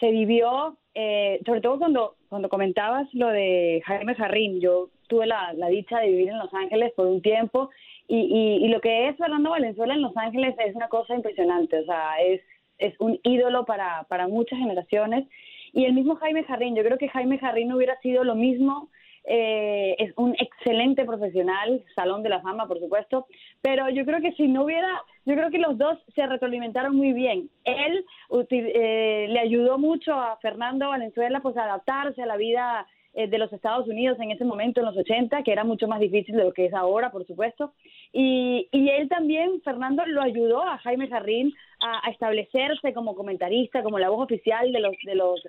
se 0.00 0.10
vivió, 0.10 0.78
eh, 0.94 1.38
sobre 1.44 1.60
todo 1.60 1.78
cuando, 1.78 2.14
cuando 2.30 2.48
comentabas 2.48 3.12
lo 3.12 3.28
de 3.28 3.82
Jaime 3.84 4.14
Jarrín, 4.14 4.58
yo 4.58 4.88
tuve 5.06 5.26
la, 5.26 5.52
la 5.52 5.68
dicha 5.68 5.98
de 5.98 6.08
vivir 6.08 6.30
en 6.30 6.38
Los 6.38 6.52
Ángeles 6.54 6.94
por 6.96 7.06
un 7.06 7.20
tiempo 7.20 7.68
y, 8.08 8.64
y, 8.64 8.68
lo 8.68 8.80
que 8.80 9.08
es 9.08 9.16
Fernando 9.16 9.50
Valenzuela 9.50 9.94
en 9.94 10.02
Los 10.02 10.16
Ángeles 10.16 10.54
es 10.64 10.74
una 10.74 10.88
cosa 10.88 11.14
impresionante, 11.14 11.78
o 11.80 11.84
sea, 11.84 12.20
es 12.20 12.40
es 12.78 12.94
un 13.00 13.18
ídolo 13.24 13.64
para, 13.64 14.04
para 14.04 14.28
muchas 14.28 14.58
generaciones. 14.58 15.26
Y 15.72 15.84
el 15.84 15.92
mismo 15.92 16.16
Jaime 16.16 16.44
Jarrín, 16.44 16.74
yo 16.74 16.84
creo 16.84 16.96
que 16.96 17.08
Jaime 17.08 17.38
Jarrín 17.38 17.72
hubiera 17.72 17.98
sido 18.00 18.24
lo 18.24 18.34
mismo 18.34 18.88
eh, 19.30 19.94
es 19.98 20.14
un 20.16 20.34
excelente 20.38 21.04
profesional, 21.04 21.84
Salón 21.94 22.22
de 22.22 22.30
la 22.30 22.40
Fama, 22.40 22.66
por 22.66 22.78
supuesto, 22.78 23.26
pero 23.60 23.90
yo 23.90 24.06
creo 24.06 24.22
que 24.22 24.32
si 24.32 24.48
no 24.48 24.64
hubiera, 24.64 25.02
yo 25.26 25.34
creo 25.34 25.50
que 25.50 25.58
los 25.58 25.76
dos 25.76 25.98
se 26.14 26.26
retroalimentaron 26.26 26.96
muy 26.96 27.12
bien. 27.12 27.50
Él 27.64 28.06
eh, 28.50 29.26
le 29.28 29.38
ayudó 29.38 29.76
mucho 29.76 30.14
a 30.14 30.38
Fernando 30.38 30.88
Valenzuela 30.88 31.40
pues 31.40 31.58
a 31.58 31.64
adaptarse 31.64 32.22
a 32.22 32.26
la 32.26 32.38
vida 32.38 32.86
de 33.14 33.38
los 33.38 33.52
Estados 33.52 33.88
Unidos 33.88 34.18
en 34.20 34.30
ese 34.30 34.44
momento, 34.44 34.80
en 34.80 34.86
los 34.86 34.96
80, 34.96 35.42
que 35.42 35.52
era 35.52 35.64
mucho 35.64 35.88
más 35.88 36.00
difícil 36.00 36.36
de 36.36 36.44
lo 36.44 36.52
que 36.52 36.66
es 36.66 36.74
ahora, 36.74 37.10
por 37.10 37.26
supuesto. 37.26 37.72
Y, 38.12 38.68
y 38.70 38.90
él 38.90 39.08
también, 39.08 39.60
Fernando, 39.62 40.04
lo 40.06 40.22
ayudó 40.22 40.62
a 40.62 40.78
Jaime 40.78 41.08
Jarrín 41.08 41.52
a, 41.80 42.06
a, 42.06 42.10
establecerse 42.10 42.92
como 42.92 43.14
comentarista, 43.14 43.82
como 43.82 43.98
la 43.98 44.08
voz 44.08 44.24
oficial 44.24 44.70
de 44.72 44.80
los, 44.80 44.92
de 45.04 45.14
los 45.14 45.40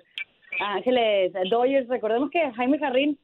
Ángeles 0.60 1.32
Dodgers. 1.48 1.88
Recordemos 1.88 2.30
que 2.30 2.50
Jaime 2.52 2.78
Jarrín 2.78 3.18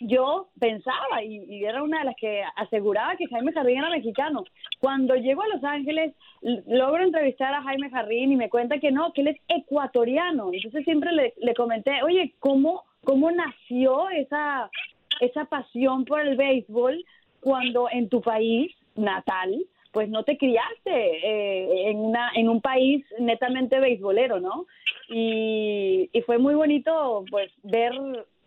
yo 0.00 0.48
pensaba 0.58 1.22
y, 1.22 1.64
era 1.64 1.82
una 1.82 2.00
de 2.00 2.04
las 2.06 2.16
que 2.16 2.42
aseguraba 2.56 3.16
que 3.16 3.26
Jaime 3.26 3.52
Jardín 3.52 3.78
era 3.78 3.90
mexicano. 3.90 4.44
Cuando 4.78 5.14
llego 5.16 5.42
a 5.42 5.48
Los 5.48 5.64
Ángeles, 5.64 6.14
logro 6.66 7.02
entrevistar 7.02 7.54
a 7.54 7.62
Jaime 7.62 7.90
Jardín 7.90 8.32
y 8.32 8.36
me 8.36 8.48
cuenta 8.48 8.78
que 8.78 8.90
no, 8.90 9.12
que 9.12 9.22
él 9.22 9.28
es 9.28 9.40
ecuatoriano. 9.48 10.50
Entonces 10.52 10.84
siempre 10.84 11.12
le, 11.12 11.34
le 11.38 11.54
comenté, 11.54 12.02
oye, 12.02 12.34
¿cómo, 12.38 12.84
¿cómo 13.04 13.30
nació 13.30 14.10
esa, 14.10 14.70
esa 15.20 15.44
pasión 15.46 16.04
por 16.04 16.20
el 16.20 16.36
béisbol 16.36 17.04
cuando 17.40 17.88
en 17.90 18.08
tu 18.08 18.20
país 18.20 18.72
natal 18.94 19.64
pues 19.92 20.08
no 20.08 20.22
te 20.22 20.36
criaste 20.36 20.90
eh, 20.92 21.90
en 21.90 21.98
una 21.98 22.30
en 22.34 22.48
un 22.48 22.60
país 22.60 23.04
netamente 23.18 23.80
beisbolero, 23.80 24.38
¿no? 24.38 24.66
Y, 25.08 26.10
fue 26.26 26.38
muy 26.38 26.54
bonito 26.54 27.24
pues 27.30 27.50
ver 27.62 27.92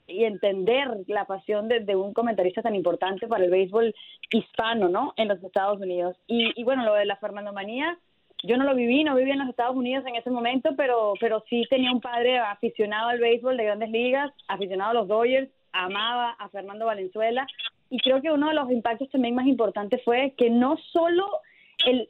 y 0.08 0.26
entender 0.26 0.88
la 1.08 1.26
pasión 1.26 1.68
de, 1.68 1.96
un 1.96 2.14
comentarista 2.14 2.62
tan 2.62 2.76
importante 2.76 3.28
para 3.28 3.44
el 3.44 3.50
béisbol 3.50 3.96
hispano, 4.32 4.88
¿no? 4.88 5.14
En 5.18 5.30
los 5.30 5.44
Estados 5.44 5.80
Unidos. 5.80 6.16
Y, 6.28 6.64
bueno, 6.64 6.84
lo 6.86 6.94
de 6.94 7.06
la 7.06 7.16
Fernando 7.16 7.54
Manía, 7.54 7.98
yo 8.43 8.58
no 8.58 8.63
lo 8.63 8.75
viví, 8.75 9.04
no 9.04 9.15
viví 9.15 9.32
en 9.32 9.39
los 9.39 9.49
Estados 9.49 9.75
Unidos 9.75 10.06
en 10.08 10.15
ese 10.15 10.30
momento, 10.30 10.71
pero, 10.75 11.13
pero 11.19 11.43
sí 11.49 11.63
tenía 11.69 11.91
un 11.91 12.01
padre 12.01 12.39
aficionado 12.39 13.10
al 13.10 13.19
béisbol 13.19 13.58
de 13.58 13.65
grandes 13.65 13.89
ligas, 13.89 14.32
aficionado 14.47 14.91
a 14.91 14.93
los 14.95 15.08
Dodgers, 15.08 15.49
amaba 15.71 16.32
a 16.32 16.49
Fernando 16.49 16.86
Valenzuela. 16.86 17.45
Y 17.89 17.99
creo 17.99 18.21
que 18.21 18.32
uno 18.32 18.47
de 18.47 18.56
los 18.56 18.71
impactos 18.71 19.10
también 19.10 19.36
más 19.36 19.47
importantes 19.47 20.01
fue 20.04 20.34
que 20.38 20.49
no 20.49 20.77
solo 20.91 21.30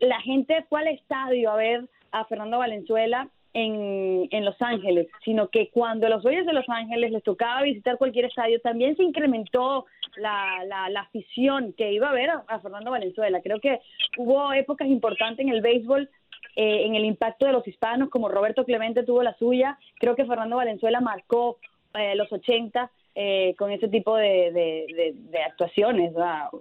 la 0.01 0.21
gente 0.21 0.65
fue 0.69 0.81
al 0.81 0.87
estadio 0.87 1.51
a 1.51 1.55
ver 1.55 1.89
a 2.11 2.25
Fernando 2.25 2.57
Valenzuela, 2.57 3.29
en, 3.53 4.27
en 4.31 4.45
Los 4.45 4.55
Ángeles, 4.61 5.07
sino 5.25 5.49
que 5.49 5.69
cuando 5.69 6.07
los 6.07 6.23
Dodgers 6.23 6.45
de 6.45 6.53
Los 6.53 6.69
Ángeles 6.69 7.11
les 7.11 7.23
tocaba 7.23 7.63
visitar 7.63 7.97
cualquier 7.97 8.25
estadio, 8.25 8.61
también 8.61 8.95
se 8.95 9.03
incrementó 9.03 9.85
la, 10.17 10.63
la, 10.89 11.01
afición 11.01 11.73
que 11.73 11.91
iba 11.91 12.09
a 12.09 12.13
ver 12.13 12.29
a, 12.29 12.59
Fernando 12.59 12.91
Valenzuela. 12.91 13.41
Creo 13.41 13.59
que 13.59 13.79
hubo 14.17 14.53
épocas 14.53 14.87
importantes 14.87 15.45
en 15.45 15.51
el 15.51 15.61
béisbol 15.61 16.09
eh, 16.55 16.85
en 16.85 16.95
el 16.95 17.05
impacto 17.05 17.45
de 17.45 17.53
los 17.53 17.67
hispanos, 17.67 18.09
como 18.09 18.29
Roberto 18.29 18.65
Clemente 18.65 19.03
tuvo 19.03 19.23
la 19.23 19.35
suya. 19.37 19.77
Creo 19.99 20.15
que 20.15 20.25
Fernando 20.25 20.57
Valenzuela 20.57 20.99
marcó 20.99 21.57
eh, 21.93 22.15
los 22.15 22.31
80 22.31 22.91
eh, 23.15 23.55
con 23.57 23.71
ese 23.71 23.87
tipo 23.87 24.15
de, 24.15 25.13
de 25.13 25.43
actuaciones. 25.43 26.13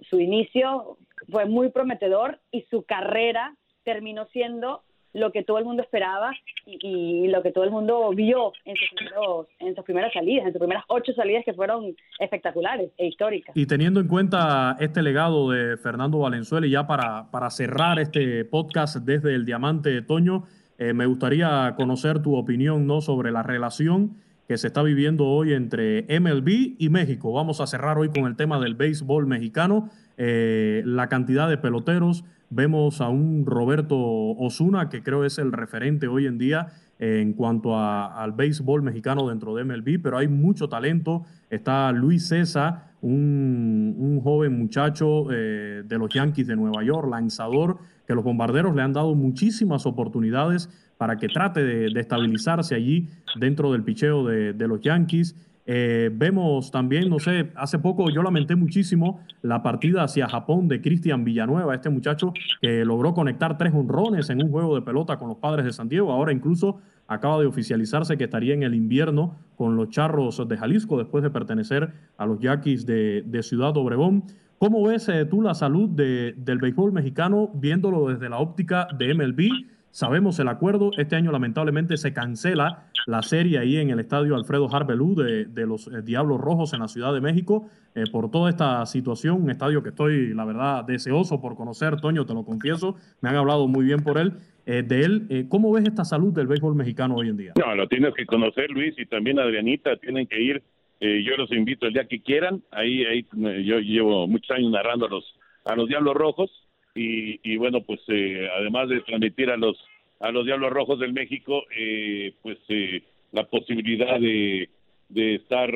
Su 0.09 0.19
inicio 0.19 0.97
fue 1.29 1.45
muy 1.45 1.69
prometedor 1.69 2.39
y 2.51 2.63
su 2.63 2.83
carrera 2.83 3.55
terminó 3.83 4.25
siendo 4.27 4.83
lo 5.13 5.31
que 5.31 5.43
todo 5.43 5.57
el 5.57 5.65
mundo 5.65 5.83
esperaba 5.83 6.31
y, 6.65 7.27
lo 7.27 7.41
que 7.41 7.51
todo 7.51 7.63
el 7.63 7.71
mundo 7.71 8.11
vio 8.11 8.53
en 8.65 8.75
sus, 8.75 9.47
en 9.59 9.75
sus 9.75 9.83
primeras 9.83 10.13
salidas, 10.13 10.45
en 10.45 10.53
sus 10.53 10.59
primeras 10.59 10.83
ocho 10.87 11.13
salidas 11.13 11.43
que 11.45 11.53
fueron 11.53 11.95
espectaculares 12.19 12.91
e 12.97 13.07
históricas. 13.07 13.55
Y 13.55 13.65
teniendo 13.65 13.99
en 13.99 14.07
cuenta 14.07 14.77
este 14.79 15.01
legado 15.01 15.51
de 15.51 15.77
Fernando 15.77 16.19
Valenzuela, 16.19 16.67
y 16.67 16.71
ya 16.71 16.87
para, 16.87 17.29
para 17.31 17.49
cerrar 17.49 17.99
este 17.99 18.45
podcast 18.45 18.97
desde 18.97 19.33
el 19.35 19.45
Diamante 19.45 20.01
Toño, 20.01 20.43
eh, 20.77 20.93
me 20.93 21.05
gustaría 21.05 21.73
conocer 21.75 22.21
tu 22.21 22.35
opinión 22.35 22.87
¿no? 22.87 23.01
sobre 23.01 23.31
la 23.31 23.43
relación 23.43 24.17
que 24.51 24.57
se 24.57 24.67
está 24.67 24.83
viviendo 24.83 25.27
hoy 25.27 25.53
entre 25.53 26.05
MLB 26.19 26.75
y 26.77 26.89
México. 26.89 27.31
Vamos 27.31 27.61
a 27.61 27.67
cerrar 27.67 27.97
hoy 27.97 28.09
con 28.09 28.25
el 28.25 28.35
tema 28.35 28.59
del 28.59 28.75
béisbol 28.75 29.25
mexicano, 29.25 29.89
eh, 30.17 30.83
la 30.85 31.07
cantidad 31.07 31.47
de 31.47 31.57
peloteros, 31.57 32.25
Vemos 32.53 32.99
a 32.99 33.07
un 33.07 33.45
Roberto 33.45 33.97
Osuna, 33.97 34.89
que 34.89 35.01
creo 35.03 35.23
es 35.23 35.37
el 35.37 35.53
referente 35.53 36.09
hoy 36.09 36.25
en 36.25 36.37
día 36.37 36.67
en 36.99 37.31
cuanto 37.31 37.79
al 37.79 38.33
béisbol 38.33 38.81
mexicano 38.81 39.29
dentro 39.29 39.55
de 39.55 39.63
MLB, 39.63 40.01
pero 40.03 40.17
hay 40.17 40.27
mucho 40.27 40.67
talento. 40.67 41.23
Está 41.49 41.93
Luis 41.93 42.27
César, 42.27 42.90
un, 43.01 44.19
joven 44.23 44.57
muchacho 44.57 45.31
eh, 45.31 45.83
de 45.85 45.97
los 45.97 46.13
Yankees 46.13 46.47
de 46.47 46.55
Nueva 46.55 46.83
York, 46.83 47.07
lanzador, 47.09 47.77
que 48.07 48.13
los 48.13 48.23
bombarderos 48.23 48.75
le 48.75 48.81
han 48.81 48.93
dado 48.93 49.15
muchísimas 49.15 49.85
oportunidades 49.85 50.69
para 50.97 51.17
que 51.17 51.27
trate 51.27 51.63
de, 51.63 51.99
estabilizarse 51.99 52.75
allí 52.75 53.07
dentro 53.39 53.71
del 53.71 53.83
picheo 53.83 54.23
de, 54.25 54.67
los 54.67 54.81
Yankees. 54.81 55.35
Eh, 55.65 56.11
vemos 56.13 56.69
también, 56.69 57.09
no 57.09 57.19
sé, 57.19 57.51
hace 57.55 57.79
poco 57.79 58.09
yo 58.09 58.21
lamenté 58.21 58.55
muchísimo 58.55 59.21
la 59.41 59.63
partida 59.63 60.03
hacia 60.03 60.27
Japón 60.27 60.67
de 60.67 60.81
Cristian 60.81 61.23
Villanueva, 61.23 61.73
este 61.73 61.89
muchacho 61.89 62.33
que 62.61 62.83
logró 62.83 63.13
conectar 63.13 63.57
tres 63.57 63.73
honrones 63.73 64.29
en 64.29 64.43
un 64.43 64.51
juego 64.51 64.75
de 64.75 64.81
pelota 64.81 65.17
con 65.17 65.29
los 65.29 65.37
padres 65.37 65.65
de 65.65 65.71
San 65.71 65.87
Diego. 65.87 66.11
Ahora 66.11 66.31
incluso 66.31 66.81
acaba 67.11 67.41
de 67.41 67.45
oficializarse 67.45 68.17
que 68.17 68.23
estaría 68.23 68.53
en 68.53 68.63
el 68.63 68.73
invierno 68.73 69.35
con 69.57 69.75
los 69.75 69.89
Charros 69.89 70.47
de 70.47 70.57
Jalisco 70.57 70.97
después 70.97 71.23
de 71.23 71.29
pertenecer 71.29 71.91
a 72.17 72.25
los 72.25 72.39
Yaquis 72.39 72.85
de, 72.85 73.39
Ciudad 73.43 73.75
Obregón. 73.75 74.23
¿Cómo 74.57 74.81
ves 74.83 75.09
eh, 75.09 75.25
tú 75.25 75.41
la 75.41 75.53
salud 75.53 75.89
del 75.89 76.57
béisbol 76.59 76.93
mexicano 76.93 77.49
viéndolo 77.53 78.07
desde 78.07 78.29
la 78.29 78.37
óptica 78.37 78.87
de 78.97 79.13
MLB? 79.13 79.65
Sabemos 79.91 80.39
el 80.39 80.47
acuerdo, 80.47 80.91
este 80.97 81.17
año 81.17 81.33
lamentablemente 81.33 81.97
se 81.97 82.13
cancela 82.13 82.85
la 83.07 83.21
serie 83.21 83.59
ahí 83.59 83.77
en 83.77 83.89
el 83.89 83.99
estadio 83.99 84.35
Alfredo 84.35 84.67
Harbelú 84.73 85.15
de, 85.15 85.45
de 85.45 85.65
los 85.65 85.87
eh, 85.87 86.01
Diablos 86.03 86.39
Rojos 86.39 86.73
en 86.73 86.79
la 86.79 86.87
Ciudad 86.87 87.13
de 87.13 87.21
México 87.21 87.67
eh, 87.95 88.03
por 88.11 88.31
toda 88.31 88.49
esta 88.49 88.85
situación, 88.85 89.41
un 89.41 89.49
estadio 89.49 89.83
que 89.83 89.89
estoy, 89.89 90.33
la 90.33 90.45
verdad, 90.45 90.85
deseoso 90.85 91.41
por 91.41 91.55
conocer, 91.55 91.99
Toño, 91.99 92.25
te 92.25 92.33
lo 92.33 92.43
confieso, 92.43 92.95
me 93.21 93.29
han 93.29 93.35
hablado 93.35 93.67
muy 93.67 93.85
bien 93.85 94.03
por 94.03 94.17
él. 94.17 94.33
Eh, 94.65 94.83
de 94.83 95.01
él, 95.01 95.47
¿cómo 95.49 95.71
ves 95.71 95.85
esta 95.85 96.05
salud 96.05 96.31
del 96.33 96.47
béisbol 96.47 96.75
mexicano 96.75 97.15
hoy 97.15 97.29
en 97.29 97.37
día? 97.37 97.53
No, 97.57 97.75
lo 97.75 97.87
tienes 97.87 98.13
que 98.13 98.25
conocer, 98.25 98.69
Luis, 98.69 98.93
y 98.97 99.05
también 99.07 99.39
Adrianita, 99.39 99.97
tienen 99.97 100.27
que 100.27 100.39
ir, 100.39 100.63
yo 100.99 101.35
los 101.35 101.51
invito 101.51 101.87
el 101.87 101.93
día 101.93 102.05
que 102.05 102.21
quieran, 102.21 102.61
ahí, 102.69 103.03
ahí 103.05 103.25
yo 103.65 103.79
llevo 103.79 104.27
muchos 104.27 104.51
años 104.51 104.71
narrando 104.71 105.07
a 105.07 105.09
los, 105.09 105.25
a 105.65 105.75
los 105.75 105.89
Diablos 105.89 106.13
Rojos, 106.13 106.51
y, 106.93 107.57
bueno, 107.57 107.81
pues 107.81 107.99
eh, 108.07 108.47
además 108.57 108.89
de 108.89 109.01
transmitir 109.01 109.49
a 109.49 109.57
los 109.57 109.77
a 110.21 110.31
los 110.31 110.45
Diablos 110.45 110.71
Rojos 110.71 110.99
del 110.99 111.13
México, 111.13 111.63
eh, 111.75 112.33
pues 112.41 112.57
eh, 112.69 113.03
la 113.31 113.43
posibilidad 113.45 114.19
de, 114.19 114.69
de 115.09 115.35
estar 115.35 115.71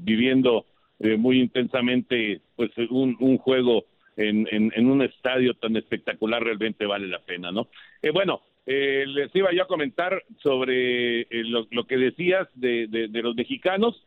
viviendo 0.00 0.66
muy 1.18 1.40
intensamente 1.40 2.40
pues 2.54 2.70
un, 2.90 3.38
juego 3.38 3.84
en, 4.16 4.86
un 4.86 5.02
estadio 5.02 5.54
tan 5.54 5.76
espectacular 5.76 6.42
realmente 6.42 6.86
vale 6.86 7.08
la 7.08 7.20
pena, 7.20 7.50
¿no? 7.50 7.68
bueno, 8.12 8.42
les 8.66 9.34
iba 9.34 9.52
yo 9.52 9.62
a 9.62 9.68
comentar 9.68 10.22
sobre 10.42 11.26
lo, 11.30 11.86
que 11.86 11.96
decías 11.96 12.48
de, 12.54 12.86
de, 12.88 13.08
de 13.08 13.22
los 13.22 13.34
mexicanos. 13.34 14.02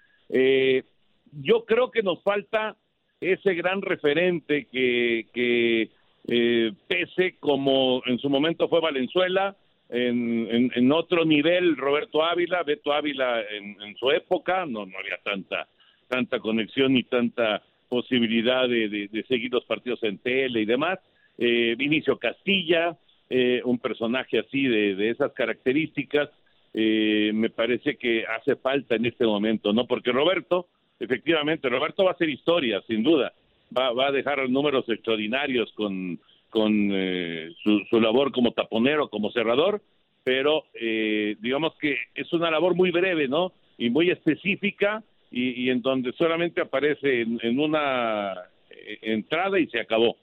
yo 1.32 1.66
creo 1.66 1.92
que 1.92 2.04
nos 2.04 2.22
falta 2.24 2.76
ese 3.20 3.54
gran 3.56 3.82
referente 3.82 4.66
que, 4.66 5.28
que 5.34 5.90
eh, 6.28 6.72
pese 6.88 7.38
como 7.40 8.02
en 8.06 8.20
su 8.20 8.30
momento 8.30 8.68
fue 8.68 8.82
Valenzuela, 8.82 9.56
en, 9.90 10.72
en, 10.74 10.92
otro 10.92 11.26
nivel 11.26 11.78
Roberto 11.78 12.24
Ávila, 12.24 12.64
Beto 12.64 12.92
Ávila 12.92 13.42
en, 13.42 13.96
su 13.98 14.10
época, 14.10 14.66
no, 14.66 14.86
no 14.86 14.98
había 14.98 15.18
tanta, 15.24 15.68
tanta 16.08 16.40
conexión 16.40 16.94
ni 16.94 17.04
tanta 17.04 17.62
posibilidad 17.88 18.68
de, 18.68 19.26
seguir 19.28 19.52
los 19.52 19.64
partidos 19.66 20.02
en 20.04 20.18
tele 20.18 20.62
y 20.62 20.66
demás. 20.66 21.00
Eh, 21.38 21.76
Vinicio 21.78 22.18
Castilla, 22.18 22.98
eh, 23.30 23.62
un 23.64 23.78
personaje 23.78 24.40
así 24.40 24.64
de, 24.68 24.96
de 24.96 25.12
esas 25.12 25.32
características, 25.34 26.30
eh, 26.74 27.32
me 27.34 27.50
parece 27.50 27.96
que 27.96 28.26
hace 28.26 28.58
falta 28.58 28.96
en 28.96 29.06
este 29.06 29.26
momento, 29.26 29.72
¿no? 29.72 29.86
Porque 29.88 30.12
Roberto, 30.12 30.68
efectivamente, 31.00 31.70
Roberto 31.70 32.04
va 32.04 32.12
a 32.12 32.14
hacer 32.14 32.30
historia, 32.30 32.82
sin 32.86 33.02
duda, 33.02 33.32
va, 33.78 33.92
va 33.94 34.08
a 34.08 34.12
dejar 34.12 34.50
números 34.50 34.88
extraordinarios 34.88 35.72
con, 35.74 36.20
con 36.56 36.90
eh, 36.94 37.54
su, 37.64 38.00
labor 38.00 38.32
como 38.32 38.52
taponero, 38.52 39.10
como 39.10 39.30
cerrador, 39.32 39.82
pero 40.24 40.64
eh, 40.74 41.36
digamos 41.42 41.74
que 41.82 41.98
es 42.16 42.32
una 42.32 42.50
labor 42.50 42.76
muy 42.76 42.92
breve, 42.92 43.28
¿no? 43.28 43.52
Y 43.78 43.90
muy 43.90 44.10
específica 44.10 45.04
y, 45.30 45.70
en 45.70 45.82
donde 45.82 46.14
solamente 46.14 46.62
aparece 46.62 47.22
en, 47.22 47.60
una 47.60 48.34
eh, 48.70 49.00
entrada 49.02 49.60
y 49.60 49.68
se 49.68 49.82
acabó. 49.82 50.16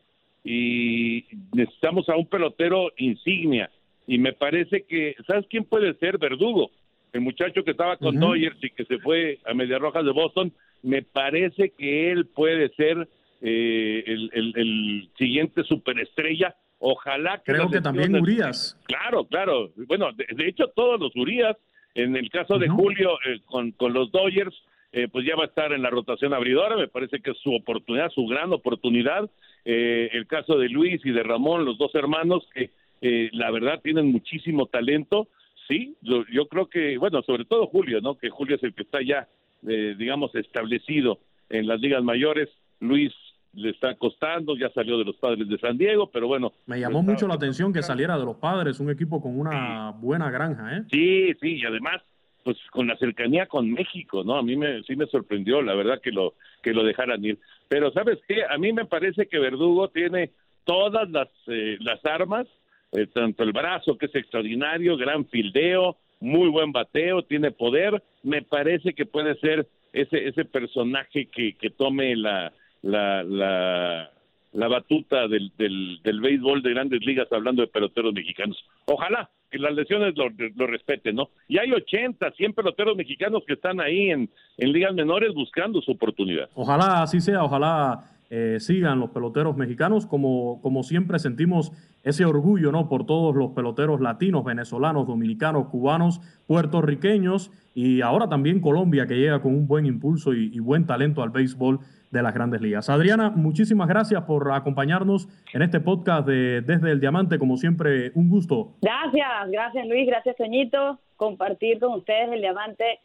Y 0.43 1.27
necesitamos 1.53 2.09
a 2.09 2.17
un 2.17 2.27
pelotero 2.27 2.93
insignia, 2.97 3.71
y 4.07 4.19
me 4.19 4.33
parece 4.33 4.85
que, 4.85 5.15
¿sabes 5.27 5.47
quién 5.51 5.65
puede 5.65 5.93
ser? 5.95 6.17
Verdugo, 6.17 6.71
el 7.13 7.21
muchacho 7.21 7.63
que 7.63 7.73
estaba 7.73 7.99
con 7.99 8.19
Dodgers 8.19 8.57
y 8.63 8.71
que 8.71 8.87
se 8.87 8.99
fue 8.99 9.39
a 9.45 9.53
Medias 9.53 9.81
Rojas 9.81 10.05
de 10.05 10.13
Boston, 10.13 10.53
me 10.83 11.03
parece 11.03 11.71
que 11.71 12.11
él 12.11 12.27
puede 12.27 12.71
ser 12.71 13.07
eh, 13.43 14.03
el, 14.07 14.31
el, 14.33 14.53
el 14.57 15.09
siguiente 15.19 15.65
superestrella. 15.65 16.55
Ojalá 16.79 17.43
que 17.45 17.53
Creo 17.53 17.69
que 17.71 17.81
también 17.81 18.17
Urias. 18.17 18.77
Claro, 18.87 19.25
claro. 19.27 19.71
Bueno, 19.87 20.11
de, 20.13 20.27
de 20.35 20.49
hecho 20.49 20.69
todos 20.75 20.99
los 20.99 21.15
Urias, 21.15 21.57
en 21.95 22.17
el 22.17 22.31
caso 22.31 22.59
de 22.59 22.69
Julio 22.69 23.11
eh, 23.27 23.41
con, 23.45 23.73
con 23.73 23.93
los 23.93 24.11
Dodgers, 24.11 24.55
eh, 24.93 25.09
pues 25.11 25.25
ya 25.25 25.37
va 25.37 25.45
a 25.45 25.47
estar 25.47 25.73
en 25.73 25.83
la 25.83 25.91
rotación 25.91 26.35
abridora, 26.35 26.77
me 26.77 26.89
parece 26.89 27.21
que 27.21 27.31
es 27.31 27.39
su 27.39 27.55
oportunidad, 27.55 28.11
su 28.11 28.27
gran 28.27 28.53
oportunidad. 28.53 29.31
Eh, 29.65 30.11
el 30.13 30.27
caso 30.27 30.59
de 30.59 30.69
Luis 30.69 31.01
y 31.05 31.13
de 31.13 31.23
Ramón, 31.23 31.65
los 31.65 31.79
dos 31.79 31.95
hermanos, 31.95 32.49
que 32.53 32.71
eh, 33.01 33.31
la 33.33 33.51
verdad 33.51 33.81
tienen 33.81 34.11
muchísimo 34.11 34.67
talento. 34.67 35.29
Sí, 35.69 35.97
yo, 36.03 36.25
yo 36.33 36.49
creo 36.49 36.67
que, 36.67 36.99
bueno, 36.99 37.23
sobre 37.23 37.45
todo 37.45 37.69
Julio, 37.69 38.01
¿no? 38.01 38.19
Que 38.19 38.29
Julio 38.29 38.57
es 38.57 38.63
el 38.65 38.75
que 38.75 38.83
está 38.83 39.01
ya, 39.01 39.29
eh, 39.69 39.95
digamos, 39.97 40.35
establecido 40.35 41.21
en 41.49 41.69
las 41.69 41.81
ligas 41.81 42.03
mayores. 42.03 42.49
Luis 42.81 43.13
le 43.55 43.71
está 43.71 43.95
costando, 43.97 44.57
ya 44.57 44.71
salió 44.71 44.99
de 44.99 45.05
los 45.05 45.17
padres 45.17 45.49
de 45.49 45.59
San 45.59 45.77
Diego, 45.77 46.11
pero 46.11 46.27
bueno. 46.27 46.53
Me 46.67 46.81
llamó 46.81 47.03
mucho 47.03 47.29
la 47.29 47.35
atención 47.35 47.73
que 47.73 47.83
saliera 47.83 48.19
de 48.19 48.25
los 48.25 48.37
padres, 48.37 48.81
un 48.81 48.91
equipo 48.91 49.21
con 49.21 49.39
una 49.39 49.91
buena 49.91 50.31
granja, 50.31 50.77
¿eh? 50.77 50.83
Sí, 50.91 51.35
sí, 51.41 51.61
y 51.61 51.67
además, 51.67 52.01
pues 52.45 52.57
con 52.71 52.87
la 52.87 52.97
cercanía 52.97 53.47
con 53.47 53.71
México, 53.71 54.25
¿no? 54.25 54.37
A 54.37 54.43
mí 54.43 54.57
me, 54.57 54.83
sí 54.85 54.97
me 54.97 55.07
sorprendió, 55.07 55.61
la 55.61 55.75
verdad, 55.75 56.01
que 56.01 56.11
lo, 56.11 56.35
que 56.63 56.73
lo 56.73 56.83
dejaran 56.83 57.25
ir. 57.25 57.39
Pero, 57.69 57.93
¿sabes 57.93 58.19
qué? 58.27 58.45
A 58.49 58.57
mí 58.59 58.73
me 58.73 58.87
parece 58.87 59.27
que 59.27 59.39
Verdugo 59.39 59.89
tiene 59.89 60.31
todas 60.65 61.11
las, 61.11 61.29
eh, 61.49 61.77
las 61.81 62.05
armas, 62.07 62.47
eh, 62.93 63.07
tanto 63.07 63.43
el 63.43 63.53
brazo, 63.53 63.99
que 63.99 64.07
es 64.07 64.15
extraordinario, 64.15 64.97
gran 64.97 65.27
fildeo, 65.27 65.97
muy 66.21 66.49
buen 66.49 66.73
bateo, 66.73 67.23
tiene 67.23 67.51
poder. 67.51 68.03
Me 68.23 68.43
parece 68.43 68.95
que 68.95 69.05
puede 69.05 69.35
ser 69.41 69.67
ese, 69.93 70.29
ese 70.29 70.45
personaje 70.47 71.27
que, 71.27 71.55
que 71.55 71.71
tome 71.71 72.17
la, 72.17 72.53
la, 72.83 73.23
la, 73.23 74.11
la 74.53 74.69
batuta 74.69 75.29
del, 75.29 75.53
del, 75.57 76.01
del 76.03 76.21
béisbol 76.21 76.63
de 76.63 76.71
grandes 76.71 77.01
ligas 77.05 77.29
hablando 77.33 77.63
de 77.63 77.69
peloteros 77.69 78.13
mexicanos. 78.13 78.57
Ojalá 78.87 79.31
que 79.51 79.59
las 79.59 79.75
lesiones 79.75 80.15
lo, 80.17 80.67
respeten, 80.67 81.15
¿no? 81.15 81.29
Y 81.47 81.59
hay 81.59 81.71
80, 81.73 82.33
100 82.33 82.55
peloteros 82.55 82.97
mexicanos 82.97 83.43
que 83.47 83.53
están 83.53 83.81
ahí 83.81 84.11
en, 84.11 84.31
en 84.57 84.73
ligas 84.73 84.95
menores 84.95 85.35
buscando 85.35 85.83
su 85.83 85.93
oportunidad. 85.93 86.49
Ojalá 86.55 87.03
así 87.03 87.21
sea, 87.21 87.45
ojalá 87.45 88.03
eh, 88.35 88.61
sigan 88.61 88.99
los 88.99 89.11
peloteros 89.11 89.59
mexicanos, 89.59 90.07
como, 90.07 90.59
como 90.63 90.83
siempre 90.85 91.19
sentimos 91.19 91.71
ese 92.03 92.25
orgullo, 92.25 92.73
¿no? 92.73 92.89
Por 92.89 93.05
todos 93.05 93.37
los 93.37 93.51
peloteros 93.51 94.01
latinos, 94.01 94.43
venezolanos, 94.43 95.07
dominicanos, 95.07 95.67
cubanos, 95.69 96.23
puertorriqueños 96.47 97.53
y 97.75 98.01
ahora 98.01 98.31
también 98.31 98.63
Colombia, 98.63 99.07
que 99.07 99.17
llega 99.17 99.43
con 99.43 99.55
un 99.55 99.69
buen 99.69 99.85
impulso 99.85 100.33
y, 100.33 100.59
buen 100.61 100.87
talento 100.87 101.23
al 101.23 101.29
béisbol 101.29 101.81
de 102.11 102.23
las 102.23 102.33
grandes 102.33 102.63
ligas. 102.63 102.89
Adriana, 102.89 103.29
muchísimas 103.29 103.87
gracias 103.87 104.23
por 104.23 104.51
acompañarnos 104.53 105.29
en 105.53 105.61
este 105.61 105.81
podcast 105.81 106.27
de 106.27 106.63
Desde 106.63 106.91
el 106.91 107.01
Diamante, 107.01 107.39
como 107.39 107.59
siempre, 107.59 108.13
un 108.15 108.31
gusto. 108.31 108.77
Gracias, 108.81 109.51
gracias 109.51 109.87
Luis, 109.87 110.07
gracias 110.07 110.37
Toñito. 110.37 110.99
Compartir 111.17 111.79
con 111.81 111.99
ustedes 111.99 112.33
el 112.33 112.41
diamante 112.41 112.99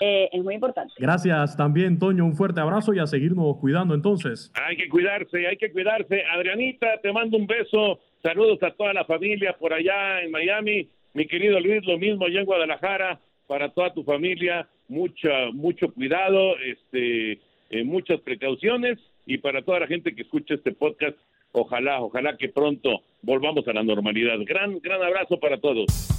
eh, 0.00 0.28
es 0.32 0.42
muy 0.42 0.54
importante. 0.54 0.92
Gracias 0.98 1.56
también, 1.56 1.98
Toño, 1.98 2.24
un 2.24 2.34
fuerte 2.34 2.60
abrazo 2.60 2.92
y 2.94 2.98
a 2.98 3.06
seguirnos 3.06 3.56
cuidando 3.58 3.94
entonces. 3.94 4.52
Hay 4.54 4.76
que 4.76 4.88
cuidarse, 4.88 5.46
hay 5.46 5.56
que 5.56 5.72
cuidarse. 5.72 6.22
Adrianita, 6.24 7.00
te 7.02 7.12
mando 7.12 7.36
un 7.36 7.46
beso. 7.46 8.00
Saludos 8.22 8.62
a 8.62 8.70
toda 8.72 8.92
la 8.92 9.04
familia 9.04 9.56
por 9.58 9.72
allá 9.72 10.20
en 10.22 10.30
Miami. 10.30 10.88
Mi 11.14 11.26
querido 11.26 11.58
Luis, 11.60 11.84
lo 11.86 11.98
mismo 11.98 12.26
allá 12.26 12.40
en 12.40 12.46
Guadalajara. 12.46 13.20
Para 13.46 13.70
toda 13.70 13.94
tu 13.94 14.02
familia, 14.02 14.68
mucha, 14.88 15.50
mucho 15.52 15.92
cuidado, 15.92 16.56
este, 16.58 17.40
eh, 17.70 17.84
muchas 17.84 18.20
precauciones. 18.20 18.98
Y 19.24 19.38
para 19.38 19.62
toda 19.62 19.80
la 19.80 19.86
gente 19.86 20.14
que 20.14 20.22
escucha 20.22 20.54
este 20.54 20.72
podcast, 20.72 21.16
ojalá, 21.52 22.00
ojalá 22.00 22.36
que 22.36 22.48
pronto 22.48 23.02
volvamos 23.22 23.66
a 23.66 23.72
la 23.72 23.82
normalidad. 23.82 24.36
Gran, 24.44 24.78
gran 24.80 25.02
abrazo 25.02 25.38
para 25.38 25.58
todos. 25.58 26.15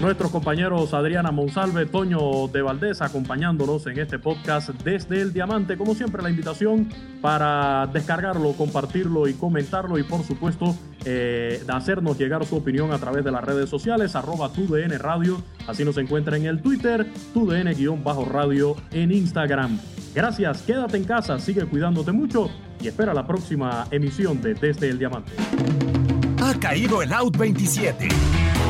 Nuestros 0.00 0.30
compañeros 0.30 0.94
Adriana 0.94 1.30
Monsalve, 1.30 1.84
Toño 1.84 2.48
de 2.48 2.62
Valdés 2.62 3.02
acompañándonos 3.02 3.86
en 3.86 3.98
este 3.98 4.18
podcast 4.18 4.70
desde 4.82 5.20
el 5.20 5.34
Diamante. 5.34 5.76
Como 5.76 5.94
siempre, 5.94 6.22
la 6.22 6.30
invitación 6.30 6.88
para 7.20 7.86
descargarlo, 7.86 8.54
compartirlo 8.54 9.28
y 9.28 9.34
comentarlo 9.34 9.98
y 9.98 10.02
por 10.02 10.24
supuesto 10.24 10.74
eh, 11.04 11.62
hacernos 11.68 12.16
llegar 12.16 12.46
su 12.46 12.56
opinión 12.56 12.92
a 12.92 12.98
través 12.98 13.24
de 13.24 13.30
las 13.30 13.44
redes 13.44 13.68
sociales, 13.68 14.16
arroba 14.16 14.50
TUDN 14.50 14.98
Radio, 14.98 15.42
así 15.68 15.84
nos 15.84 15.98
encuentra 15.98 16.38
en 16.38 16.46
el 16.46 16.62
Twitter, 16.62 17.06
TUDN-radio 17.34 18.76
en 18.92 19.12
Instagram. 19.12 19.78
Gracias, 20.14 20.62
quédate 20.62 20.96
en 20.96 21.04
casa, 21.04 21.38
sigue 21.38 21.66
cuidándote 21.66 22.12
mucho 22.12 22.48
y 22.80 22.88
espera 22.88 23.12
la 23.12 23.26
próxima 23.26 23.86
emisión 23.90 24.40
de 24.40 24.54
Desde 24.54 24.88
el 24.88 24.98
Diamante. 24.98 25.32
Ha 26.42 26.58
caído 26.58 27.02
el 27.02 27.12
Out 27.12 27.36
27. 27.36 28.08